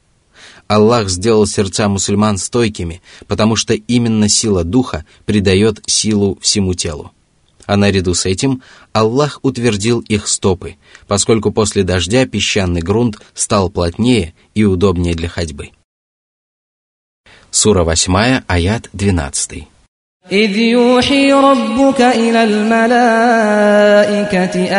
Аллах 0.68 1.10
сделал 1.10 1.46
сердца 1.46 1.90
мусульман 1.90 2.38
стойкими, 2.38 3.02
потому 3.28 3.56
что 3.56 3.74
именно 3.74 4.30
сила 4.30 4.64
духа 4.64 5.06
придает 5.26 5.82
силу 5.86 6.38
всему 6.42 6.74
телу. 6.74 7.12
А 7.66 7.78
наряду 7.78 8.14
с 8.14 8.26
этим 8.26 8.62
Аллах 8.94 9.40
утвердил 9.44 10.00
их 10.00 10.28
стопы, 10.28 10.76
поскольку 11.08 11.52
после 11.52 11.84
дождя 11.84 12.26
песчаный 12.26 12.82
грунт 12.82 13.18
стал 13.34 13.70
плотнее 13.70 14.34
и 14.56 14.64
удобнее 14.64 15.16
для 15.16 15.30
ходьбы. 15.30 15.72
Сура 17.50 17.84
8, 17.84 18.44
аят 18.48 18.90
12. 18.94 19.68
إذ 20.32 20.58
يوحي 20.58 21.34
ربك 21.34 22.02
إلى 22.02 22.44
الملائكة 22.44 23.26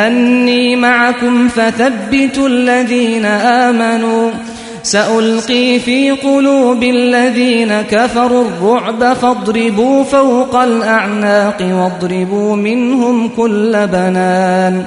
أني 0.07 0.77
معكم 0.77 1.49
فثبتوا 1.49 2.49
الذين 2.49 3.25
آمنوا 3.25 4.31
سألقي 4.87 5.81
في 5.81 6.11
قلوب 6.11 6.83
الذين 6.83 7.83
كفروا 7.83 8.45
الرعب 8.49 9.17
فاضربوا 9.17 10.05
فوق 10.05 10.55
الأعناق 10.57 11.59
واضربوا 11.63 12.57
منهم 12.57 13.29
كل 13.29 13.87
بنان 13.87 14.87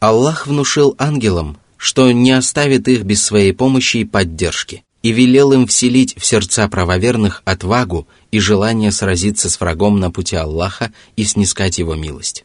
Аллах 0.00 0.46
внушил 0.46 0.94
ангелам, 0.98 1.56
что 1.78 2.12
не 2.12 2.32
оставит 2.32 2.88
их 2.88 3.04
без 3.04 3.24
своей 3.24 3.52
помощи 3.52 3.98
и 3.98 4.04
поддержки, 4.04 4.84
и 5.02 5.12
велел 5.12 5.52
им 5.52 5.66
вселить 5.66 6.14
в 6.18 6.26
сердца 6.26 6.68
правоверных 6.68 7.42
отвагу 7.44 8.06
и 8.30 8.38
желание 8.38 8.90
сразиться 8.90 9.48
с 9.48 9.60
врагом 9.60 10.00
на 10.00 10.10
пути 10.10 10.36
Аллаха 10.36 10.92
и 11.16 11.24
снискать 11.24 11.78
его 11.78 11.94
милость. 11.94 12.44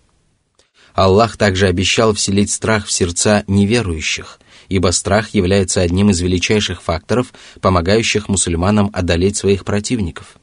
Аллах 0.93 1.37
также 1.37 1.67
обещал 1.67 2.13
вселить 2.13 2.51
страх 2.51 2.85
в 2.85 2.91
сердца 2.91 3.43
неверующих, 3.47 4.39
ибо 4.68 4.90
страх 4.90 5.30
является 5.34 5.80
одним 5.80 6.10
из 6.10 6.20
величайших 6.20 6.82
факторов, 6.82 7.32
помогающих 7.60 8.28
мусульманам 8.28 8.90
одолеть 8.92 9.36
своих 9.36 9.64
противников. 9.64 10.36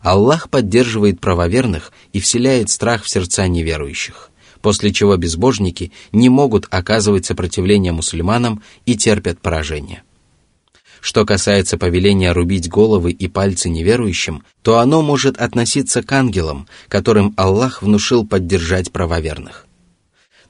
Аллах 0.00 0.50
поддерживает 0.50 1.20
правоверных 1.20 1.92
и 2.12 2.20
вселяет 2.20 2.70
страх 2.70 3.04
в 3.04 3.08
сердца 3.08 3.46
неверующих, 3.46 4.30
после 4.60 4.92
чего 4.92 5.16
безбожники 5.16 5.92
не 6.10 6.28
могут 6.28 6.66
оказывать 6.70 7.26
сопротивление 7.26 7.92
мусульманам 7.92 8.62
и 8.84 8.96
терпят 8.96 9.40
поражение. 9.40 10.02
Что 11.00 11.26
касается 11.26 11.78
повеления 11.78 12.30
рубить 12.30 12.68
головы 12.68 13.10
и 13.10 13.26
пальцы 13.26 13.68
неверующим, 13.68 14.44
то 14.62 14.78
оно 14.78 15.02
может 15.02 15.36
относиться 15.36 16.00
к 16.02 16.12
ангелам, 16.12 16.68
которым 16.88 17.34
Аллах 17.36 17.82
внушил 17.82 18.24
поддержать 18.24 18.92
правоверных. 18.92 19.66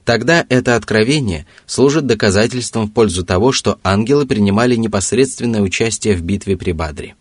Тогда 0.05 0.45
это 0.49 0.75
откровение 0.75 1.45
служит 1.65 2.05
доказательством 2.05 2.87
в 2.87 2.91
пользу 2.91 3.23
того, 3.23 3.51
что 3.51 3.79
ангелы 3.83 4.25
принимали 4.25 4.75
непосредственное 4.75 5.61
участие 5.61 6.15
в 6.15 6.21
битве 6.21 6.57
при 6.57 6.73
Бадре. 6.73 7.15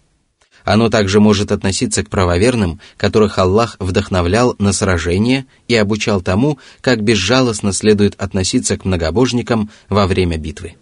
Оно 0.65 0.91
также 0.91 1.21
может 1.21 1.51
относиться 1.51 2.05
к 2.05 2.11
правоверным, 2.11 2.81
которых 2.97 3.39
Аллах 3.39 3.77
вдохновлял 3.81 4.55
на 4.59 4.73
сражение 4.73 5.47
и 5.67 5.75
обучал 5.75 6.21
тому, 6.21 6.59
как 6.81 7.03
безжалостно 7.03 7.73
следует 7.73 8.21
относиться 8.21 8.77
к 8.77 8.85
многобожникам 8.85 9.71
во 9.89 10.07
время 10.07 10.37
битвы. 10.37 10.77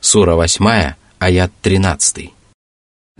Сура 0.00 0.36
8, 0.36 0.94
аят 1.18 1.52
13. 1.62 2.30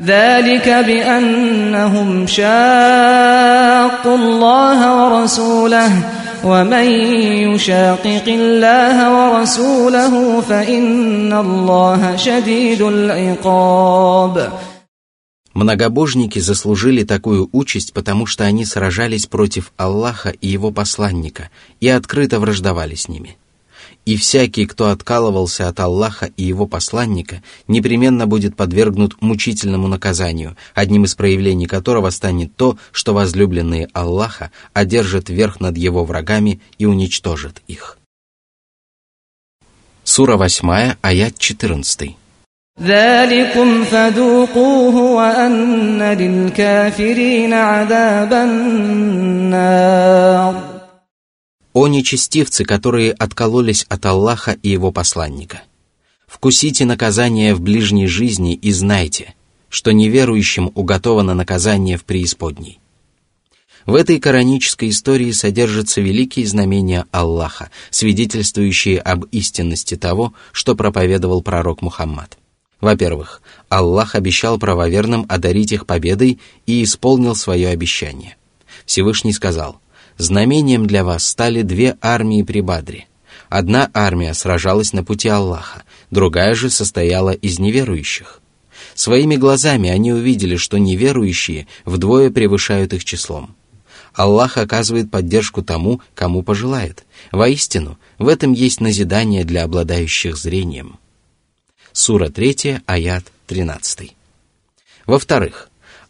ذلك 0.02 0.70
بأنهم 0.70 2.28
شاقوا 2.28 4.16
الله 4.18 4.80
ورسوله 5.04 5.92
ومن 6.44 6.88
يشاقق 7.54 8.28
الله 8.28 8.98
ورسوله 9.14 10.42
فإن 10.42 11.34
الله 11.34 12.16
شديد 12.16 12.82
العقاب 12.82 14.52
Многобожники 15.56 16.40
заслужили 16.40 17.04
такую 17.04 17.48
участь, 17.54 17.94
потому 17.94 18.26
что 18.26 18.44
они 18.44 18.66
сражались 18.66 19.28
против 19.28 19.72
Аллаха 19.78 20.32
и 20.32 20.48
его 20.48 20.72
посланника 20.72 21.52
и 21.80 21.88
открыто 21.88 22.40
враждовали 22.40 22.96
с 22.96 23.08
ними – 23.08 23.44
и 24.08 24.18
всякий, 24.18 24.66
кто 24.66 24.90
откалывался 24.90 25.68
от 25.68 25.80
Аллаха 25.80 26.30
и 26.38 26.44
его 26.44 26.68
посланника, 26.68 27.42
непременно 27.68 28.28
будет 28.28 28.56
подвергнут 28.56 29.22
мучительному 29.22 29.88
наказанию, 29.88 30.56
одним 30.74 31.06
из 31.06 31.16
проявлений 31.16 31.68
которого 31.68 32.10
станет 32.10 32.56
то, 32.56 32.78
что 32.92 33.14
возлюбленные 33.14 33.88
Аллаха 33.94 34.52
одержат 34.74 35.30
верх 35.30 35.60
над 35.60 35.78
его 35.78 36.04
врагами 36.06 36.60
и 36.78 36.86
уничтожат 36.86 37.62
их. 37.68 37.98
Сура 40.04 40.36
8, 40.36 40.96
аят 41.02 41.38
14. 41.38 42.16
ذلكم 42.82 43.84
«О 51.81 51.87
нечестивцы, 51.87 52.65
которые 52.65 53.13
откололись 53.13 53.87
от 53.89 54.05
Аллаха 54.05 54.51
и 54.65 54.69
Его 54.69 54.91
посланника! 54.91 55.63
Вкусите 56.27 56.85
наказание 56.85 57.55
в 57.55 57.61
ближней 57.61 58.09
жизни 58.09 58.55
и 58.55 58.73
знайте, 58.73 59.37
что 59.69 59.93
неверующим 59.93 60.73
уготовано 60.75 61.35
наказание 61.35 61.97
в 61.97 62.05
преисподней». 62.05 62.81
В 63.87 63.95
этой 63.95 64.19
коранической 64.19 64.89
истории 64.89 65.31
содержатся 65.31 66.01
великие 66.01 66.49
знамения 66.49 67.07
Аллаха, 67.13 67.71
свидетельствующие 67.91 68.99
об 68.99 69.27
истинности 69.27 69.95
того, 69.95 70.35
что 70.51 70.75
проповедовал 70.75 71.43
пророк 71.43 71.81
Мухаммад. 71.81 72.39
Во-первых, 72.81 73.41
Аллах 73.69 74.17
обещал 74.17 74.59
правоверным 74.59 75.27
одарить 75.29 75.71
их 75.71 75.87
победой 75.87 76.41
и 76.67 76.83
исполнил 76.83 77.37
свое 77.37 77.69
обещание. 77.69 78.37
Всевышний 78.85 79.33
сказал– 79.33 79.81
Знамением 80.19 80.87
для 80.87 81.05
вас 81.05 81.25
стали 81.25 81.63
две 81.63 81.97
армии 82.01 82.43
при 82.43 82.61
Бадре. 82.61 83.07
Одна 83.49 83.89
армия 83.95 84.35
сражалась 84.35 84.93
на 84.93 85.05
пути 85.05 85.29
Аллаха, 85.29 85.85
другая 86.11 86.55
же 86.55 86.71
состояла 86.71 87.31
из 87.31 87.61
неверующих. 87.61 88.41
Своими 88.95 89.37
глазами 89.37 89.89
они 89.89 90.13
увидели, 90.13 90.57
что 90.57 90.77
неверующие 90.79 91.69
вдвое 91.85 92.31
превышают 92.31 92.93
их 92.93 93.05
числом. 93.05 93.55
Аллах 94.13 94.59
оказывает 94.59 95.09
поддержку 95.09 95.63
тому, 95.63 96.01
кому 96.17 96.43
пожелает. 96.43 97.05
Воистину, 97.31 97.97
в 98.19 98.27
этом 98.27 98.53
есть 98.53 98.81
назидание 98.81 99.45
для 99.45 99.63
обладающих 99.63 100.37
зрением. 100.37 100.99
Сура 101.93 102.29
3, 102.29 102.81
аят 102.87 103.25
13. 103.47 104.17
Во-вторых, 105.07 105.68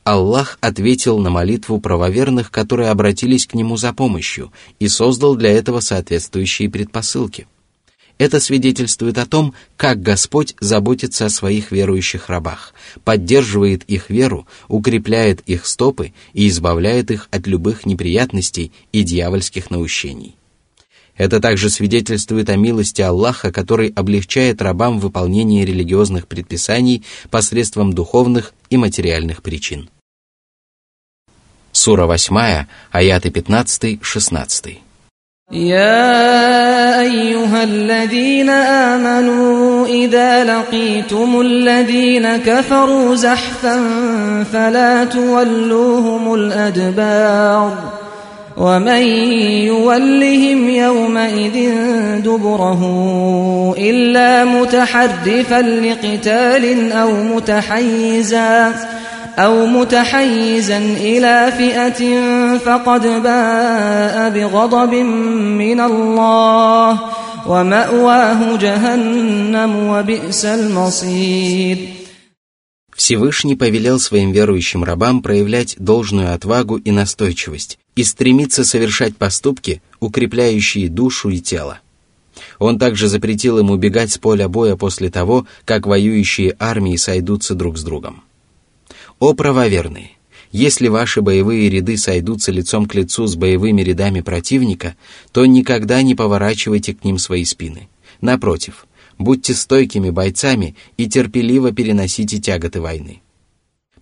Аллах 0.09 0.57
ответил 0.63 1.19
на 1.19 1.29
молитву 1.29 1.79
правоверных, 1.83 2.51
которые 2.51 2.89
обратились 2.89 3.47
к 3.47 3.53
Нему 3.53 3.77
за 3.77 3.93
помощью, 3.93 4.51
и 4.79 4.89
создал 4.89 5.37
для 5.37 5.51
этого 5.51 5.81
соответствующие 5.81 6.71
предпосылки. 6.71 7.47
Это 8.17 8.41
свидетельствует 8.41 9.19
о 9.19 9.27
том, 9.27 9.53
как 9.77 10.01
Господь 10.01 10.55
заботится 10.61 11.27
о 11.27 11.31
своих 11.31 11.73
верующих 11.73 12.31
рабах, 12.31 12.73
поддерживает 13.05 13.85
их 13.85 14.09
веру, 14.09 14.47
укрепляет 14.69 15.43
их 15.43 15.67
стопы 15.67 16.15
и 16.33 16.49
избавляет 16.49 17.11
их 17.11 17.29
от 17.31 17.47
любых 17.47 17.85
неприятностей 17.85 18.73
и 18.93 19.03
дьявольских 19.03 19.71
наущений. 19.71 20.37
Это 21.19 21.39
также 21.39 21.69
свидетельствует 21.69 22.49
о 22.49 22.57
милости 22.57 23.03
Аллаха, 23.03 23.53
который 23.53 23.93
облегчает 23.95 24.63
рабам 24.63 25.01
выполнение 25.01 25.67
религиозных 25.67 26.27
предписаний 26.27 27.05
посредством 27.29 27.93
духовных 27.93 28.55
и 28.71 28.79
материальных 28.79 29.43
причин. 29.43 29.91
Сура 31.72 32.08
8, 32.18 32.68
аяты 32.92 33.30
15-16. 33.30 34.84
يا 35.52 37.02
أيها 37.02 37.64
الذين 37.64 38.50
آمنوا 38.50 39.88
إذا 39.88 40.44
لقيتم 40.44 41.42
الذين 41.42 42.38
كفروا 42.38 43.16
زحفا 43.16 43.76
فلا 44.54 45.04
تولوهم 45.04 46.34
الأدبار 46.34 47.78
ومن 48.58 49.04
يولهم 49.68 50.70
يومئذ 50.70 51.72
دبره 52.20 52.82
إلا 53.78 54.46
متحرفا 54.46 55.62
لقتال 55.62 56.92
أو 56.92 57.12
متحيزا 57.12 58.74
أو 59.40 59.66
متحيزا 59.66 60.78
إلى 60.78 61.54
فئة 61.58 62.02
فقد 62.58 63.02
باء 63.02 64.30
بغضب 64.30 64.94
من 64.94 65.80
الله 65.80 67.00
ومأواه 67.48 68.58
جهنم 68.58 69.72
وبئس 69.76 70.46
المصير 70.46 71.78
Всевышний 72.96 73.56
повелел 73.56 74.00
своим 74.00 74.32
верующим 74.32 74.84
рабам 74.84 75.24
проявлять 75.24 75.76
должную 75.80 76.34
отвагу 76.34 76.78
и 76.78 76.92
настойчивость 76.92 77.80
и 77.96 78.04
стремиться 78.04 78.64
совершать 78.64 79.18
поступки, 79.18 79.82
укрепляющие 80.00 80.90
душу 80.90 81.30
и 81.30 81.40
тело. 81.40 81.80
Он 82.60 82.78
также 82.80 83.08
запретил 83.08 83.58
им 83.58 83.72
убегать 83.72 84.12
с 84.12 84.18
поля 84.18 84.48
боя 84.48 84.76
после 84.76 85.10
того, 85.10 85.48
как 85.66 85.88
воюющие 85.88 86.56
армии 86.60 86.96
сойдутся 86.96 87.56
друг 87.56 87.78
с 87.78 87.84
другом. 87.84 88.24
О 89.19 89.35
правоверные! 89.35 90.13
Если 90.53 90.89
ваши 90.89 91.21
боевые 91.21 91.69
ряды 91.69 91.97
сойдутся 91.97 92.53
лицом 92.53 92.87
к 92.87 92.95
лицу 92.95 93.27
с 93.27 93.35
боевыми 93.35 93.83
рядами 93.83 94.21
противника, 94.21 94.97
то 95.33 95.45
никогда 95.45 96.01
не 96.03 96.15
поворачивайте 96.15 96.95
к 96.95 97.05
ним 97.05 97.19
свои 97.19 97.45
спины. 97.45 97.89
Напротив, 98.21 98.87
будьте 99.19 99.55
стойкими 99.55 100.11
бойцами 100.11 100.75
и 100.97 101.09
терпеливо 101.09 101.73
переносите 101.73 102.39
тяготы 102.39 102.81
войны. 102.81 103.21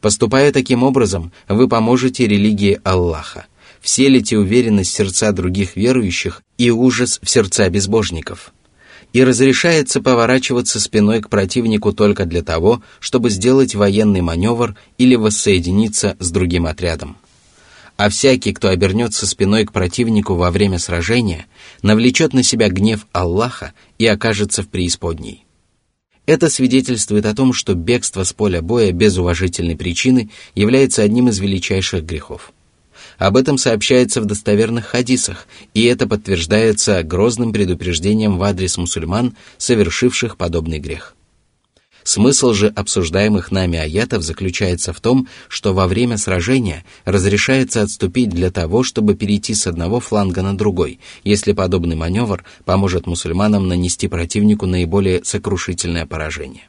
Поступая 0.00 0.52
таким 0.52 0.82
образом, 0.82 1.32
вы 1.48 1.66
поможете 1.66 2.28
религии 2.28 2.78
Аллаха, 2.84 3.46
вселите 3.80 4.36
уверенность 4.38 4.92
в 4.92 4.94
сердца 4.94 5.32
других 5.32 5.74
верующих 5.76 6.42
и 6.58 6.70
ужас 6.70 7.18
в 7.22 7.28
сердца 7.28 7.68
безбожников– 7.70 8.52
и 9.12 9.24
разрешается 9.24 10.00
поворачиваться 10.00 10.80
спиной 10.80 11.20
к 11.20 11.28
противнику 11.28 11.92
только 11.92 12.24
для 12.24 12.42
того, 12.42 12.82
чтобы 13.00 13.30
сделать 13.30 13.74
военный 13.74 14.20
маневр 14.20 14.76
или 14.98 15.14
воссоединиться 15.14 16.16
с 16.18 16.30
другим 16.30 16.66
отрядом. 16.66 17.16
А 17.96 18.10
всякий, 18.10 18.52
кто 18.52 18.68
обернется 18.68 19.26
спиной 19.26 19.64
к 19.64 19.72
противнику 19.72 20.34
во 20.34 20.50
время 20.50 20.78
сражения, 20.78 21.46
навлечет 21.82 22.34
на 22.34 22.42
себя 22.42 22.68
гнев 22.68 23.06
Аллаха 23.12 23.72
и 23.98 24.06
окажется 24.06 24.62
в 24.62 24.68
преисподней. 24.68 25.46
Это 26.26 26.50
свидетельствует 26.50 27.24
о 27.24 27.34
том, 27.34 27.52
что 27.52 27.74
бегство 27.74 28.24
с 28.24 28.32
поля 28.32 28.60
боя 28.60 28.92
без 28.92 29.16
уважительной 29.16 29.76
причины 29.76 30.30
является 30.54 31.02
одним 31.02 31.28
из 31.28 31.38
величайших 31.38 32.04
грехов– 32.04 32.52
об 33.18 33.36
этом 33.36 33.58
сообщается 33.58 34.20
в 34.20 34.24
достоверных 34.24 34.86
хадисах, 34.86 35.46
и 35.74 35.84
это 35.84 36.06
подтверждается 36.06 37.02
грозным 37.02 37.52
предупреждением 37.52 38.38
в 38.38 38.42
адрес 38.42 38.76
мусульман, 38.76 39.36
совершивших 39.58 40.36
подобный 40.36 40.78
грех. 40.78 41.16
Смысл 42.06 42.52
же 42.52 42.68
обсуждаемых 42.68 43.50
нами 43.50 43.80
аятов 43.80 44.22
заключается 44.22 44.92
в 44.92 45.00
том, 45.00 45.26
что 45.48 45.74
во 45.74 45.88
время 45.88 46.18
сражения 46.18 46.84
разрешается 47.04 47.82
отступить 47.82 48.30
для 48.30 48.52
того, 48.52 48.84
чтобы 48.84 49.16
перейти 49.16 49.54
с 49.54 49.66
одного 49.66 49.98
фланга 49.98 50.42
на 50.42 50.56
другой, 50.56 51.00
если 51.24 51.50
подобный 51.50 51.96
маневр 51.96 52.44
поможет 52.64 53.08
мусульманам 53.08 53.66
нанести 53.66 54.06
противнику 54.06 54.66
наиболее 54.66 55.24
сокрушительное 55.24 56.06
поражение. 56.06 56.68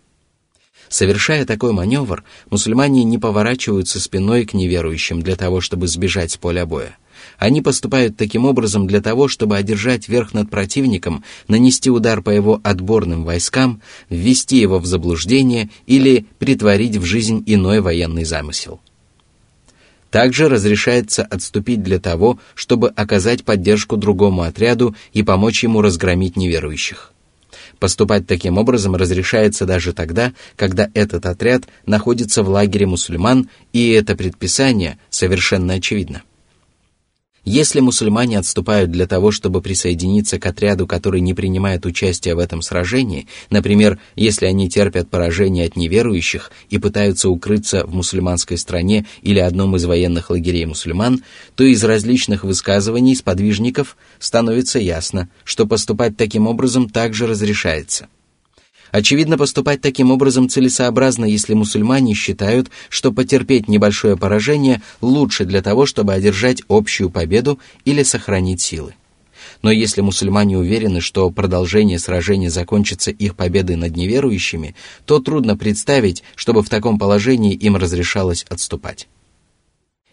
Совершая 0.90 1.46
такой 1.46 1.74
маневр, 1.74 2.24
мусульмане 2.50 3.04
не 3.04 3.18
поворачиваются 3.18 4.00
спиной 4.00 4.46
к 4.46 4.54
неверующим 4.54 5.22
для 5.22 5.36
того, 5.36 5.62
чтобы 5.62 5.88
сбежать 5.88 6.32
с 6.32 6.38
поля 6.38 6.66
боя. 6.66 6.98
Они 7.38 7.62
поступают 7.62 8.18
таким 8.18 8.46
образом 8.46 8.88
для 8.88 9.02
того, 9.02 9.28
чтобы 9.28 9.58
одержать 9.58 10.08
верх 10.08 10.34
над 10.34 10.50
противником, 10.50 11.24
нанести 11.48 11.90
удар 11.90 12.22
по 12.22 12.30
его 12.30 12.60
отборным 12.64 13.26
войскам, 13.26 13.82
ввести 14.10 14.58
его 14.58 14.80
в 14.80 14.86
заблуждение 14.86 15.70
или 15.86 16.26
притворить 16.40 16.96
в 16.96 17.04
жизнь 17.04 17.44
иной 17.46 17.82
военный 17.82 18.24
замысел. 18.24 18.80
Также 20.10 20.48
разрешается 20.48 21.24
отступить 21.24 21.84
для 21.84 22.00
того, 22.00 22.40
чтобы 22.56 22.90
оказать 22.90 23.44
поддержку 23.44 23.98
другому 23.98 24.44
отряду 24.44 24.96
и 25.12 25.22
помочь 25.22 25.64
ему 25.64 25.82
разгромить 25.82 26.38
неверующих. 26.38 27.14
Поступать 27.80 28.26
таким 28.26 28.58
образом 28.58 28.96
разрешается 28.96 29.66
даже 29.66 29.94
тогда, 29.94 30.34
когда 30.56 30.90
этот 30.94 31.26
отряд 31.26 31.64
находится 31.86 32.44
в 32.44 32.50
лагере 32.50 32.88
мусульман, 32.88 33.50
и 33.72 33.92
это 33.92 34.16
предписание 34.16 34.98
совершенно 35.10 35.74
очевидно. 35.74 36.24
Если 37.50 37.80
мусульмане 37.80 38.40
отступают 38.40 38.92
для 38.92 39.08
того, 39.08 39.32
чтобы 39.32 39.62
присоединиться 39.62 40.38
к 40.38 40.46
отряду, 40.46 40.86
который 40.86 41.22
не 41.22 41.34
принимает 41.34 41.86
участия 41.86 42.36
в 42.36 42.40
этом 42.40 42.62
сражении, 42.62 43.30
например, 43.50 44.00
если 44.18 44.48
они 44.48 44.70
терпят 44.70 45.10
поражение 45.10 45.66
от 45.66 45.78
неверующих 45.78 46.52
и 46.70 46.78
пытаются 46.78 47.30
укрыться 47.30 47.86
в 47.86 47.94
мусульманской 47.94 48.58
стране 48.58 49.06
или 49.22 49.40
одном 49.40 49.78
из 49.78 49.86
военных 49.86 50.30
лагерей 50.30 50.66
мусульман, 50.66 51.24
то 51.56 51.64
из 51.64 51.82
различных 51.86 52.44
высказываний 52.44 53.16
сподвижников 53.16 53.96
становится 54.20 54.78
ясно, 54.80 55.30
что 55.46 55.66
поступать 55.66 56.18
таким 56.18 56.48
образом 56.48 56.90
также 56.90 57.28
разрешается– 57.28 58.10
Очевидно, 58.92 59.38
поступать 59.38 59.82
таким 59.82 60.12
образом 60.12 60.50
целесообразно, 60.50 61.26
если 61.26 61.54
мусульмане 61.54 62.14
считают, 62.14 62.70
что 62.90 63.12
потерпеть 63.12 63.68
небольшое 63.68 64.18
поражение 64.18 64.82
лучше 65.02 65.46
для 65.46 65.62
того, 65.62 65.86
чтобы 65.86 66.14
одержать 66.14 66.62
общую 66.70 67.10
победу 67.10 67.60
или 67.86 68.04
сохранить 68.04 68.62
силы. 68.62 68.94
Но 69.62 69.72
если 69.72 70.02
мусульмане 70.02 70.58
уверены, 70.58 71.02
что 71.02 71.30
продолжение 71.32 72.00
сражения 72.00 72.50
закончится 72.50 73.12
их 73.12 73.36
победой 73.36 73.76
над 73.76 73.96
неверующими, 73.96 74.76
то 75.06 75.20
трудно 75.20 75.58
представить, 75.58 76.24
чтобы 76.36 76.62
в 76.62 76.70
таком 76.70 77.00
положении 77.00 77.54
им 77.54 77.76
разрешалось 77.76 78.46
отступать. 78.50 79.08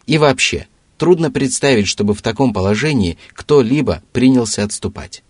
И 0.07 0.17
вообще, 0.17 0.67
трудно 0.97 1.31
представить, 1.31 1.87
чтобы 1.87 2.13
в 2.13 2.21
таком 2.21 2.53
положении 2.53 3.17
кто-либо 3.33 4.01
принялся 4.13 4.63
отступать. 4.63 5.23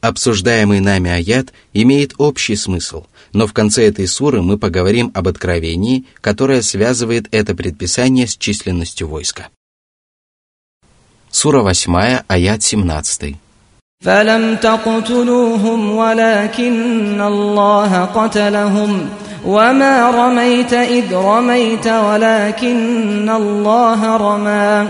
Обсуждаемый 0.00 0.80
нами 0.80 1.10
аят 1.10 1.52
имеет 1.72 2.14
общий 2.18 2.56
смысл, 2.56 3.06
но 3.32 3.46
в 3.46 3.54
конце 3.54 3.86
этой 3.86 4.06
суры 4.06 4.42
мы 4.42 4.58
поговорим 4.58 5.10
об 5.14 5.28
откровении, 5.28 6.04
которое 6.20 6.60
связывает 6.60 7.26
это 7.30 7.54
предписание 7.54 8.26
с 8.26 8.36
численностью 8.36 9.08
войска. 9.08 9.48
Сура 11.30 11.62
8, 11.62 12.22
аят 12.28 12.62
17. 12.62 13.36
فلم 14.04 14.56
تقتلوهم 14.56 15.96
ولكن 15.96 17.20
الله 17.20 18.04
قتلهم 18.04 19.08
وما 19.46 20.10
رميت 20.10 20.72
إذ 20.72 21.14
رميت 21.14 21.86
ولكن 21.86 23.30
الله 23.30 24.16
رمى 24.16 24.88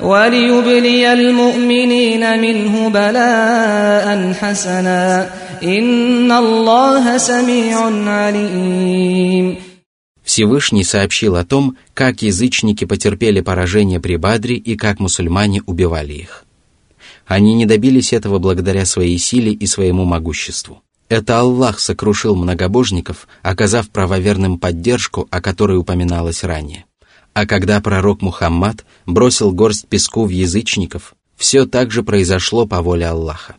وليبلي 0.00 1.12
المؤمنين 1.12 2.40
منه 2.40 2.88
بلاء 2.88 4.32
حسنا 4.32 5.30
إن 5.62 6.32
الله 6.32 7.18
سميع 7.18 7.76
عليم 8.06 9.56
Всевышний 10.26 10.82
сообщил 10.82 11.36
о 11.36 11.44
том, 11.44 11.76
как 11.94 12.20
язычники 12.20 12.84
потерпели 12.84 13.40
поражение 13.40 14.00
при 14.00 14.16
Бадре 14.16 14.56
и 14.56 14.76
как 14.76 14.98
мусульмане 14.98 15.62
убивали 15.66 16.14
их. 16.14 16.44
Они 17.26 17.54
не 17.54 17.64
добились 17.64 18.12
этого 18.12 18.40
благодаря 18.40 18.84
своей 18.86 19.18
силе 19.18 19.52
и 19.52 19.66
своему 19.66 20.04
могуществу. 20.04 20.82
Это 21.08 21.38
Аллах 21.38 21.78
сокрушил 21.78 22.34
многобожников, 22.34 23.28
оказав 23.42 23.90
правоверным 23.90 24.58
поддержку, 24.58 25.28
о 25.30 25.40
которой 25.40 25.78
упоминалось 25.78 26.42
ранее. 26.42 26.84
А 27.33 27.45
когда 27.45 27.79
пророк 27.79 28.21
Мухаммад 28.21 28.85
бросил 29.05 29.51
горсть 29.51 29.87
песку 29.87 30.25
в 30.25 30.29
язычников, 30.29 31.15
все 31.35 31.65
так 31.65 31.91
же 31.91 32.03
произошло 32.03 32.65
по 32.65 32.81
воле 32.81 33.07
Аллаха. 33.07 33.55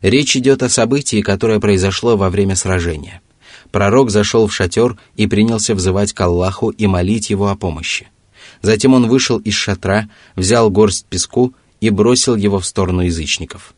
Речь 0.00 0.36
идет 0.36 0.62
о 0.62 0.68
событии, 0.68 1.20
которое 1.20 1.58
произошло 1.58 2.16
во 2.16 2.30
время 2.30 2.54
сражения. 2.54 3.20
Пророк 3.72 4.10
зашел 4.10 4.46
в 4.46 4.54
шатер 4.54 4.96
и 5.16 5.26
принялся 5.26 5.74
взывать 5.74 6.12
к 6.12 6.20
Аллаху 6.20 6.70
и 6.70 6.86
молить 6.86 7.30
его 7.30 7.48
о 7.48 7.56
помощи. 7.56 8.08
Затем 8.62 8.94
он 8.94 9.08
вышел 9.08 9.38
из 9.38 9.54
шатра, 9.54 10.08
взял 10.36 10.70
горсть 10.70 11.06
песку 11.06 11.54
и 11.80 11.90
бросил 11.90 12.36
его 12.36 12.60
в 12.60 12.66
сторону 12.66 13.02
язычников 13.02 13.74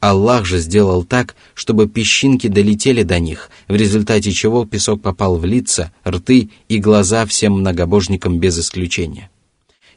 Аллах 0.00 0.44
же 0.44 0.58
сделал 0.58 1.04
так, 1.04 1.34
чтобы 1.54 1.88
песчинки 1.88 2.46
долетели 2.46 3.02
до 3.02 3.18
них, 3.18 3.50
в 3.66 3.74
результате 3.74 4.30
чего 4.32 4.64
песок 4.64 5.02
попал 5.02 5.36
в 5.36 5.44
лица, 5.44 5.92
рты 6.06 6.50
и 6.68 6.78
глаза 6.78 7.26
всем 7.26 7.54
многобожникам 7.54 8.38
без 8.38 8.58
исключения. 8.58 9.30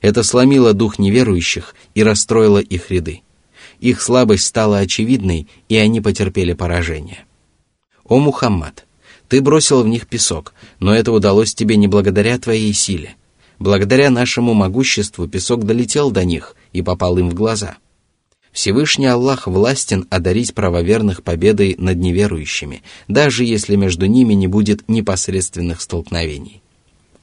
Это 0.02 0.24
сломило 0.24 0.74
дух 0.74 0.98
неверующих 0.98 1.76
и 1.94 2.02
расстроило 2.04 2.58
их 2.58 2.90
ряды. 2.90 3.22
Их 3.80 4.02
слабость 4.02 4.46
стала 4.46 4.80
очевидной, 4.80 5.48
и 5.70 5.76
они 5.76 6.02
потерпели 6.02 6.54
поражение. 6.54 7.26
«О 8.04 8.18
Мухаммад, 8.18 8.88
ты 9.28 9.42
бросил 9.42 9.84
в 9.84 9.88
них 9.88 10.08
песок, 10.08 10.54
но 10.80 10.94
это 10.94 11.12
удалось 11.12 11.54
тебе 11.54 11.78
не 11.78 11.88
благодаря 11.88 12.40
твоей 12.40 12.74
силе. 12.74 13.16
Благодаря 13.60 14.10
нашему 14.10 14.56
могуществу 14.56 15.28
песок 15.28 15.64
долетел 15.64 16.10
до 16.10 16.26
них 16.26 16.56
и 16.74 16.82
попал 16.82 17.20
им 17.20 17.30
в 17.30 17.36
глаза. 17.36 17.78
Всевышний 18.52 19.06
Аллах 19.06 19.48
властен 19.48 20.06
одарить 20.10 20.54
правоверных 20.54 21.24
победой 21.24 21.76
над 21.78 21.98
неверующими, 21.98 22.84
даже 23.08 23.46
если 23.46 23.76
между 23.76 24.08
ними 24.08 24.34
не 24.34 24.48
будет 24.48 24.88
непосредственных 24.90 25.82
столкновений. 25.82 26.62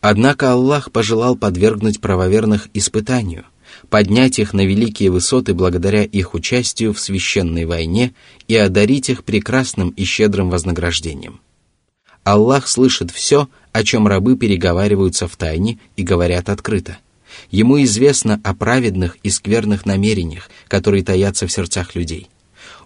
Однако 0.01 0.53
Аллах 0.53 0.91
пожелал 0.91 1.37
подвергнуть 1.37 2.01
правоверных 2.01 2.69
испытанию, 2.73 3.45
поднять 3.91 4.39
их 4.39 4.55
на 4.55 4.65
великие 4.65 5.11
высоты 5.11 5.55
благодаря 5.55 6.05
их 6.05 6.35
участию 6.35 6.95
в 6.95 7.01
священной 7.01 7.67
войне 7.67 8.15
и 8.47 8.57
одарить 8.57 9.11
их 9.11 9.25
прекрасным 9.25 9.91
и 9.91 10.05
щедрым 10.05 10.51
вознаграждением. 10.51 11.41
Аллах 12.25 12.69
слышит 12.69 13.11
все, 13.11 13.49
о 13.73 13.83
чем 13.83 14.07
рабы 14.07 14.37
переговариваются 14.37 15.29
в 15.29 15.37
тайне 15.37 15.79
и 15.97 16.03
говорят 16.03 16.49
открыто. 16.49 16.99
Ему 17.51 17.83
известно 17.83 18.41
о 18.45 18.55
праведных 18.55 19.17
и 19.23 19.31
скверных 19.31 19.87
намерениях, 19.87 20.51
которые 20.69 21.03
таятся 21.03 21.47
в 21.47 21.53
сердцах 21.53 21.95
людей. 21.95 22.29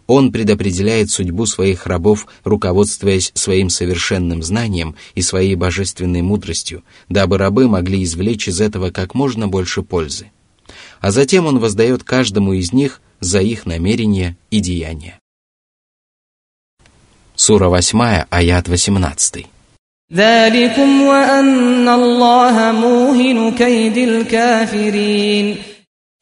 Он 0.06 0.32
предопределяет 0.32 1.10
судьбу 1.10 1.46
своих 1.46 1.86
рабов, 1.86 2.26
руководствуясь 2.44 3.32
своим 3.34 3.70
совершенным 3.70 4.42
знанием 4.42 4.96
и 5.14 5.22
своей 5.22 5.54
божественной 5.54 6.22
мудростью, 6.22 6.84
дабы 7.08 7.38
рабы 7.38 7.68
могли 7.68 8.02
извлечь 8.02 8.48
из 8.48 8.60
этого 8.60 8.90
как 8.90 9.14
можно 9.14 9.48
больше 9.48 9.82
пользы. 9.82 10.30
А 11.00 11.10
затем 11.10 11.46
он 11.46 11.58
воздает 11.58 12.04
каждому 12.04 12.52
из 12.52 12.72
них 12.72 13.00
за 13.20 13.40
их 13.40 13.66
намерения 13.66 14.36
и 14.50 14.60
деяния. 14.60 15.18
Сура 17.34 17.68
8, 17.68 18.26
аят 18.28 18.68
18. 18.68 19.46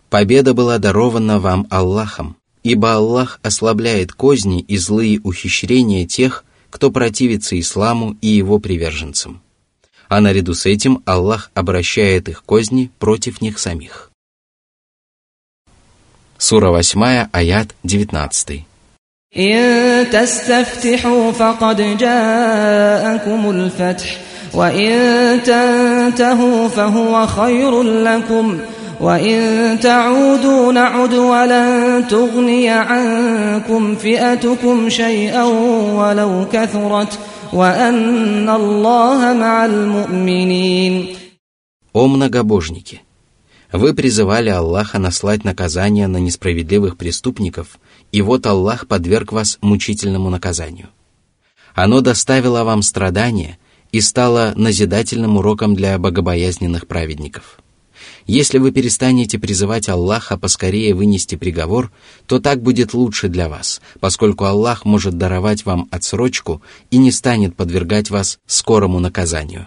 Победа 0.09 0.55
была 0.55 0.79
дарована 0.79 1.41
вам 1.41 1.67
Аллахом, 1.71 2.37
ибо 2.63 2.95
Аллах 2.95 3.41
ослабляет 3.43 4.13
козни 4.13 4.61
и 4.61 4.77
злые 4.77 5.19
ухищрения 5.25 6.07
тех, 6.07 6.45
кто 6.71 6.93
противится 6.93 7.59
исламу 7.59 8.17
и 8.21 8.29
его 8.29 8.61
приверженцам. 8.61 9.43
А 10.09 10.21
наряду 10.21 10.55
с 10.55 10.67
этим 10.67 11.03
Аллах 11.05 11.51
обращает 11.55 12.29
их 12.29 12.45
козни 12.45 12.93
против 13.01 13.41
них 13.41 13.59
самих. 13.59 14.13
Сура 16.39 16.71
8, 16.71 17.29
аят 17.33 17.75
19. 17.83 18.70
إن 19.38 20.10
تستفتحوا 20.10 21.32
فقد 21.32 21.98
جاءكم 21.98 23.50
الفتح 23.50 24.18
وإن 24.54 25.44
تنتهوا 25.44 26.68
فهو 26.68 27.28
خير 27.28 27.84
لكم 27.84 28.58
وإن 29.02 29.80
تعودوا 29.80 30.72
نعد 30.72 31.14
ولن 31.14 32.04
تغني 32.10 32.70
عنكم 32.70 33.96
فئتكم 33.96 34.90
شيئا 34.90 35.44
ولو 36.00 36.46
كثرت 36.54 37.20
وأن 37.54 38.50
الله 38.50 39.34
مع 39.34 39.66
المؤمنين 39.66 41.08
О 41.94 42.08
многобожники! 42.08 43.02
Вы 43.72 43.94
призывали 43.94 44.50
Аллаха 44.50 45.00
наслать 45.00 45.44
наказание 45.44 46.08
на 46.08 46.18
несправедливых 46.18 46.98
преступников – 46.98 47.88
и 48.13 48.23
вот 48.23 48.47
Аллах 48.47 48.87
подверг 48.87 49.33
вас 49.33 49.59
мучительному 49.61 50.31
наказанию. 50.31 50.89
Оно 51.75 52.01
доставило 52.01 52.65
вам 52.65 52.83
страдания 52.83 53.59
и 53.93 54.01
стало 54.01 54.53
назидательным 54.57 55.37
уроком 55.37 55.75
для 55.75 55.99
богобоязненных 55.99 56.87
праведников. 56.87 57.59
Если 58.27 58.59
вы 58.59 58.71
перестанете 58.71 59.39
призывать 59.39 59.89
Аллаха 59.89 60.39
поскорее 60.39 60.95
вынести 60.95 61.35
приговор, 61.35 61.91
то 62.27 62.39
так 62.39 62.63
будет 62.63 62.95
лучше 62.95 63.29
для 63.29 63.49
вас, 63.49 63.81
поскольку 63.99 64.45
Аллах 64.45 64.85
может 64.85 65.19
даровать 65.19 65.65
вам 65.65 65.89
отсрочку 65.91 66.63
и 66.91 66.99
не 66.99 67.11
станет 67.11 67.57
подвергать 67.57 68.11
вас 68.11 68.39
скорому 68.47 69.01
наказанию. 69.01 69.67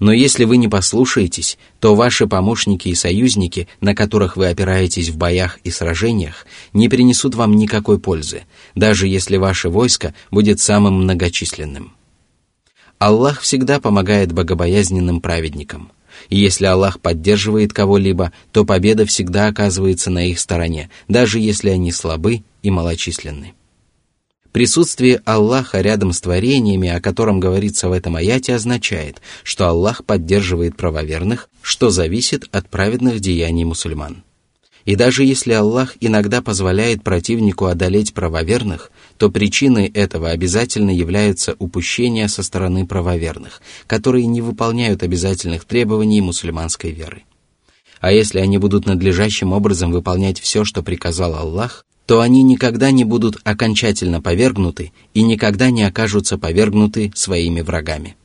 Но 0.00 0.12
если 0.12 0.44
вы 0.44 0.56
не 0.56 0.66
послушаетесь, 0.66 1.58
то 1.78 1.94
ваши 1.94 2.26
помощники 2.26 2.88
и 2.88 2.94
союзники, 2.94 3.68
на 3.80 3.94
которых 3.94 4.36
вы 4.36 4.48
опираетесь 4.48 5.10
в 5.10 5.18
боях 5.18 5.58
и 5.62 5.70
сражениях, 5.70 6.46
не 6.72 6.88
принесут 6.88 7.34
вам 7.34 7.54
никакой 7.54 7.98
пользы, 8.00 8.42
даже 8.74 9.06
если 9.06 9.36
ваше 9.36 9.68
войско 9.68 10.14
будет 10.30 10.58
самым 10.58 11.02
многочисленным. 11.02 11.92
Аллах 12.98 13.40
всегда 13.40 13.78
помогает 13.78 14.32
богобоязненным 14.32 15.20
праведникам. 15.20 15.92
И 16.30 16.38
если 16.38 16.64
Аллах 16.64 17.00
поддерживает 17.00 17.72
кого-либо, 17.72 18.32
то 18.52 18.64
победа 18.64 19.04
всегда 19.06 19.46
оказывается 19.46 20.10
на 20.10 20.26
их 20.26 20.40
стороне, 20.40 20.90
даже 21.08 21.38
если 21.38 21.68
они 21.70 21.92
слабы 21.92 22.42
и 22.62 22.70
малочисленны. 22.70 23.54
Присутствие 24.52 25.22
Аллаха 25.24 25.80
рядом 25.80 26.12
с 26.12 26.20
творениями, 26.20 26.88
о 26.88 27.00
котором 27.00 27.38
говорится 27.38 27.88
в 27.88 27.92
этом 27.92 28.16
аяте, 28.16 28.54
означает, 28.54 29.22
что 29.44 29.68
Аллах 29.68 30.04
поддерживает 30.04 30.76
правоверных, 30.76 31.48
что 31.62 31.90
зависит 31.90 32.48
от 32.50 32.68
праведных 32.68 33.20
деяний 33.20 33.64
мусульман. 33.64 34.24
И 34.86 34.96
даже 34.96 35.24
если 35.24 35.52
Аллах 35.52 35.94
иногда 36.00 36.42
позволяет 36.42 37.04
противнику 37.04 37.66
одолеть 37.66 38.12
правоверных, 38.12 38.90
то 39.18 39.30
причиной 39.30 39.86
этого 39.86 40.30
обязательно 40.30 40.90
является 40.90 41.54
упущение 41.60 42.28
со 42.28 42.42
стороны 42.42 42.86
правоверных, 42.86 43.62
которые 43.86 44.26
не 44.26 44.40
выполняют 44.40 45.04
обязательных 45.04 45.64
требований 45.64 46.20
мусульманской 46.22 46.90
веры. 46.90 47.22
А 48.00 48.10
если 48.10 48.40
они 48.40 48.58
будут 48.58 48.86
надлежащим 48.86 49.52
образом 49.52 49.92
выполнять 49.92 50.40
все, 50.40 50.64
что 50.64 50.82
приказал 50.82 51.34
Аллах, 51.34 51.84
то 52.10 52.20
они 52.20 52.42
никогда 52.42 52.90
не 52.90 53.04
будут 53.04 53.38
окончательно 53.44 54.20
повергнуты 54.20 54.92
и 55.14 55.22
никогда 55.22 55.70
не 55.70 55.84
окажутся 55.84 56.38
повергнуты 56.38 57.12
своими 57.14 57.60
врагами. 57.60 58.16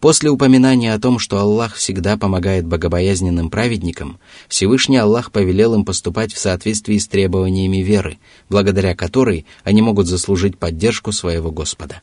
После 0.00 0.28
упоминания 0.28 0.92
о 0.92 0.98
том, 0.98 1.20
что 1.20 1.38
Аллах 1.38 1.76
всегда 1.76 2.16
помогает 2.16 2.66
богобоязненным 2.66 3.48
праведникам, 3.48 4.18
Всевышний 4.48 4.96
Аллах 4.96 5.30
повелел 5.30 5.74
им 5.74 5.84
поступать 5.84 6.32
в 6.32 6.38
соответствии 6.40 6.98
с 6.98 7.06
требованиями 7.06 7.76
веры, 7.76 8.18
благодаря 8.48 8.96
которой 8.96 9.46
они 9.62 9.80
могут 9.80 10.08
заслужить 10.08 10.58
поддержку 10.58 11.12
своего 11.12 11.52
Господа. 11.52 12.02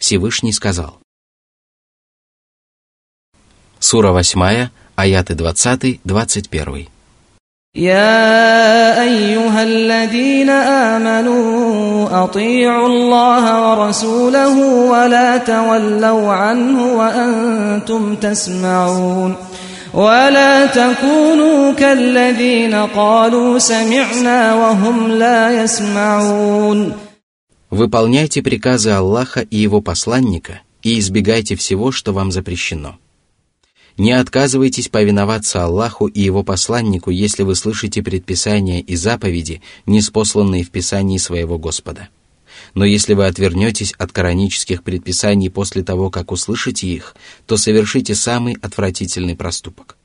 Всевышний 0.00 0.52
сказал. 0.52 0.98
Сура 3.78 4.10
8, 4.10 4.68
аяты 4.96 5.34
20-21. 5.34 6.88
يا 7.75 9.01
ايها 9.01 9.63
الذين 9.63 10.49
امنوا 10.49 12.23
اطيعوا 12.23 12.87
الله 12.87 13.43
ورسوله 13.71 14.57
ولا 14.91 15.37
تولوا 15.37 16.31
عنه 16.31 16.97
وانتم 16.97 18.15
تسمعون 18.15 19.35
ولا 19.93 20.65
تكونوا 20.65 21.71
كالذين 21.71 22.75
قالوا 22.75 23.59
سمعنا 23.59 24.53
وهم 24.55 25.07
لا 25.11 25.63
يسمعون 25.63 26.93
Выполняйте 27.71 28.41
приказы 28.41 28.89
Аллаха 28.91 29.39
и 29.39 29.55
Его 29.55 29.79
посланника 29.79 30.59
и 30.83 30.99
избегайте 30.99 31.55
всего, 31.55 31.93
что 31.93 32.11
вам 32.11 32.33
запрещено – 32.33 33.04
Не 33.98 34.12
отказывайтесь 34.12 34.88
повиноваться 34.88 35.64
Аллаху 35.64 36.06
и 36.06 36.20
Его 36.20 36.42
посланнику, 36.42 37.10
если 37.10 37.42
вы 37.42 37.54
слышите 37.54 38.02
предписания 38.02 38.80
и 38.80 38.94
заповеди, 38.94 39.62
неспосланные 39.86 40.64
в 40.64 40.70
Писании 40.70 41.18
своего 41.18 41.58
Господа. 41.58 42.08
Но 42.74 42.84
если 42.84 43.14
вы 43.14 43.26
отвернетесь 43.26 43.92
от 43.92 44.12
коранических 44.12 44.82
предписаний 44.82 45.50
после 45.50 45.82
того, 45.82 46.10
как 46.10 46.30
услышите 46.30 46.86
их, 46.86 47.16
то 47.46 47.56
совершите 47.56 48.14
самый 48.14 48.56
отвратительный 48.60 49.34
проступок. 49.34 49.96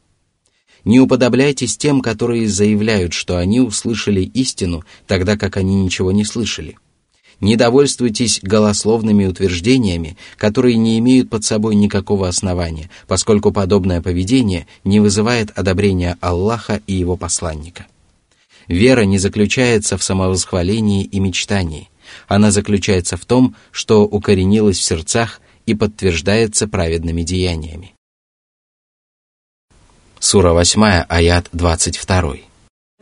Не 0.85 0.99
уподобляйтесь 0.99 1.77
тем, 1.77 2.01
которые 2.01 2.47
заявляют, 2.47 3.13
что 3.13 3.37
они 3.37 3.59
услышали 3.59 4.21
истину, 4.21 4.83
тогда 5.05 5.37
как 5.37 5.57
они 5.57 5.75
ничего 5.75 6.11
не 6.11 6.23
слышали– 6.25 6.77
не 7.41 7.55
довольствуйтесь 7.55 8.39
голословными 8.41 9.25
утверждениями, 9.25 10.15
которые 10.37 10.77
не 10.77 10.97
имеют 10.99 11.29
под 11.29 11.43
собой 11.43 11.75
никакого 11.75 12.27
основания, 12.27 12.89
поскольку 13.07 13.51
подобное 13.51 14.01
поведение 14.01 14.67
не 14.83 14.99
вызывает 14.99 15.51
одобрения 15.57 16.17
Аллаха 16.21 16.81
и 16.87 16.93
его 16.93 17.17
посланника. 17.17 17.87
Вера 18.67 19.01
не 19.01 19.17
заключается 19.17 19.97
в 19.97 20.03
самовосхвалении 20.03 21.03
и 21.03 21.19
мечтании. 21.19 21.89
Она 22.27 22.51
заключается 22.51 23.17
в 23.17 23.25
том, 23.25 23.55
что 23.71 24.03
укоренилась 24.03 24.77
в 24.77 24.83
сердцах 24.83 25.41
и 25.65 25.75
подтверждается 25.75 26.67
праведными 26.67 27.23
деяниями. 27.23 27.93
Сура 30.19 30.53
8, 30.53 31.05
аят 31.09 31.49
22. 31.51 32.50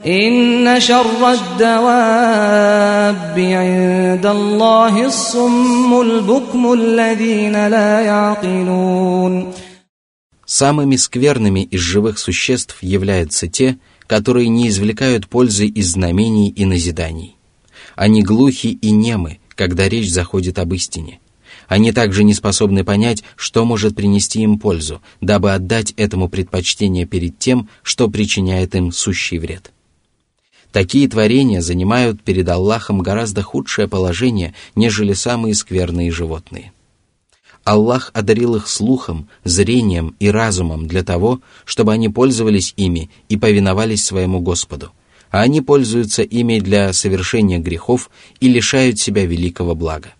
إن 0.06 0.80
شر 0.80 1.32
الدواب 1.32 3.38
عند 3.38 4.26
الله 4.26 5.06
الصم 5.06 6.00
البكم 6.00 6.72
الذين 6.72 7.68
لا 7.68 8.00
يعقلون 8.00 9.52
Самыми 10.46 10.96
скверными 10.96 11.60
из 11.60 11.80
живых 11.80 12.18
существ 12.18 12.76
являются 12.82 13.48
те, 13.48 13.78
которые 14.06 14.48
не 14.48 14.68
извлекают 14.68 15.26
пользы 15.26 15.66
из 15.66 15.92
знамений 15.92 16.50
и 16.50 16.66
назиданий. 16.66 17.36
Они 17.96 18.22
глухи 18.22 18.72
и 18.72 18.90
немы, 18.90 19.38
когда 19.54 19.88
речь 19.88 20.10
заходит 20.10 20.58
об 20.58 20.74
истине. 20.74 21.20
Они 21.66 21.92
также 21.92 22.24
не 22.24 22.34
способны 22.34 22.84
понять, 22.84 23.24
что 23.36 23.64
может 23.64 23.96
принести 23.96 24.42
им 24.42 24.58
пользу, 24.58 25.00
дабы 25.22 25.54
отдать 25.54 25.94
этому 25.96 26.28
предпочтение 26.28 27.06
перед 27.06 27.38
тем, 27.38 27.70
что 27.82 28.10
причиняет 28.10 28.74
им 28.74 28.92
сущий 28.92 29.38
вред. 29.38 29.72
Такие 30.71 31.07
творения 31.07 31.61
занимают 31.61 32.21
перед 32.21 32.47
Аллахом 32.47 32.99
гораздо 32.99 33.41
худшее 33.41 33.87
положение, 33.87 34.53
нежели 34.75 35.13
самые 35.13 35.55
скверные 35.55 36.11
животные. 36.11 36.71
Аллах 37.63 38.11
одарил 38.13 38.55
их 38.55 38.67
слухом, 38.67 39.27
зрением 39.43 40.15
и 40.19 40.29
разумом 40.29 40.87
для 40.87 41.03
того, 41.03 41.41
чтобы 41.65 41.93
они 41.93 42.09
пользовались 42.09 42.73
ими 42.77 43.09
и 43.29 43.37
повиновались 43.37 44.05
своему 44.05 44.39
Господу, 44.39 44.91
а 45.31 45.41
они 45.41 45.61
пользуются 45.61 46.23
ими 46.23 46.59
для 46.59 46.93
совершения 46.93 47.59
грехов 47.59 48.09
и 48.39 48.47
лишают 48.47 48.99
себя 48.99 49.25
великого 49.25 49.75
блага. 49.75 50.13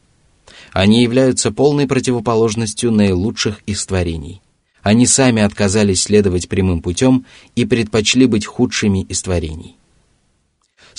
Они 0.74 1.02
являются 1.02 1.52
полной 1.52 1.88
противоположностью 1.88 2.92
наилучших 2.92 3.62
из 3.66 3.86
творений. 3.86 4.42
Они 4.82 5.08
сами 5.08 5.42
отказались 5.42 6.04
следовать 6.04 6.48
прямым 6.50 6.82
путем 6.82 7.26
и 7.56 7.66
предпочли 7.66 8.28
быть 8.28 8.46
худшими 8.46 9.04
из 9.04 9.22
творений. 9.22 9.79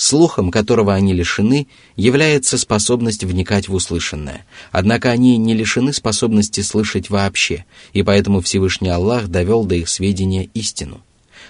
Слухом, 0.01 0.49
которого 0.49 0.95
они 0.95 1.13
лишены, 1.13 1.67
является 1.95 2.57
способность 2.57 3.23
вникать 3.23 3.69
в 3.69 3.75
услышанное. 3.75 4.47
Однако 4.71 5.11
они 5.11 5.37
не 5.37 5.53
лишены 5.53 5.93
способности 5.93 6.61
слышать 6.61 7.11
вообще, 7.11 7.65
и 7.93 8.01
поэтому 8.01 8.41
Всевышний 8.41 8.89
Аллах 8.89 9.27
довел 9.27 9.63
до 9.63 9.75
их 9.75 9.87
сведения 9.87 10.49
истину. 10.55 11.01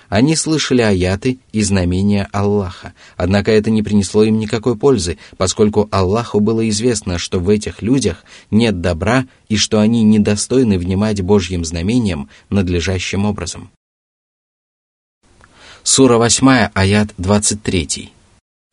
Они 0.10 0.36
слышали 0.36 0.82
аяты 0.82 1.40
и 1.54 1.64
знамения 1.64 2.28
Аллаха, 2.34 2.92
однако 3.16 3.54
это 3.54 3.70
не 3.70 3.84
принесло 3.84 4.26
им 4.26 4.38
никакой 4.38 4.76
пользы, 4.76 5.18
поскольку 5.38 5.88
Аллаху 5.90 6.42
было 6.42 6.68
известно, 6.68 7.20
что 7.20 7.40
в 7.40 7.48
этих 7.48 7.82
людях 7.82 8.26
нет 8.52 8.82
добра 8.82 9.28
и 9.48 9.56
что 9.56 9.80
они 9.80 10.04
недостойны 10.04 10.78
внимать 10.78 11.22
Божьим 11.22 11.64
знамениям 11.64 12.28
надлежащим 12.50 13.24
образом. 13.24 13.72
Сура 15.84 16.18
8, 16.18 16.72
аят 16.74 17.14
23. 17.18 18.12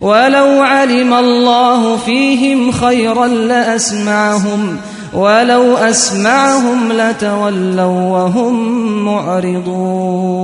ولو 0.04 0.62
علم 0.62 1.14
الله 1.14 1.98
فيهم 1.98 2.72
خيرا 2.72 3.28
لأسمعهم 3.28 4.78
ولو 5.14 5.78
أسمعهم 5.78 6.92
لتولوا 6.92 8.10
وهم 8.12 9.06
معرضون 9.06 10.44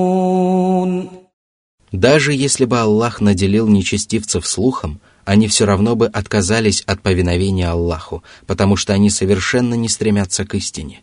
Даже 1.91 2.33
если 2.33 2.65
бы 2.65 2.79
Аллах 2.79 3.19
наделил 3.19 3.67
нечестивцев 3.67 4.47
слухом, 4.47 5.01
они 5.25 5.47
все 5.49 5.65
равно 5.65 5.95
бы 5.95 6.05
отказались 6.05 6.81
от 6.85 7.01
повиновения 7.01 7.67
Аллаху, 7.67 8.23
потому 8.47 8.77
что 8.77 8.93
они 8.93 9.09
совершенно 9.09 9.73
не 9.73 9.89
стремятся 9.89 10.45
к 10.45 10.55
истине 10.55 11.01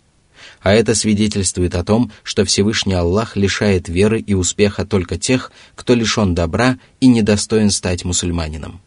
а 0.61 0.73
это 0.73 0.95
свидетельствует 0.95 1.75
о 1.75 1.83
том, 1.83 2.11
что 2.23 2.45
Всевышний 2.45 2.93
Аллах 2.93 3.35
лишает 3.35 3.89
веры 3.89 4.19
и 4.19 4.33
успеха 4.33 4.85
только 4.85 5.17
тех, 5.17 5.51
кто 5.75 5.95
лишен 5.95 6.35
добра 6.35 6.77
и 6.99 7.07
недостоин 7.07 7.71
стать 7.71 8.05
мусульманином. 8.05 8.81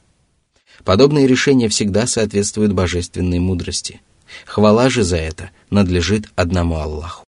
Подобные 0.84 1.26
решения 1.26 1.68
всегда 1.68 2.06
соответствуют 2.06 2.72
божественной 2.72 3.38
мудрости. 3.38 4.00
Хвала 4.46 4.88
же 4.90 5.02
за 5.02 5.16
это 5.16 5.50
надлежит 5.70 6.26
одному 6.37 6.76
Аллаху. 6.76 7.23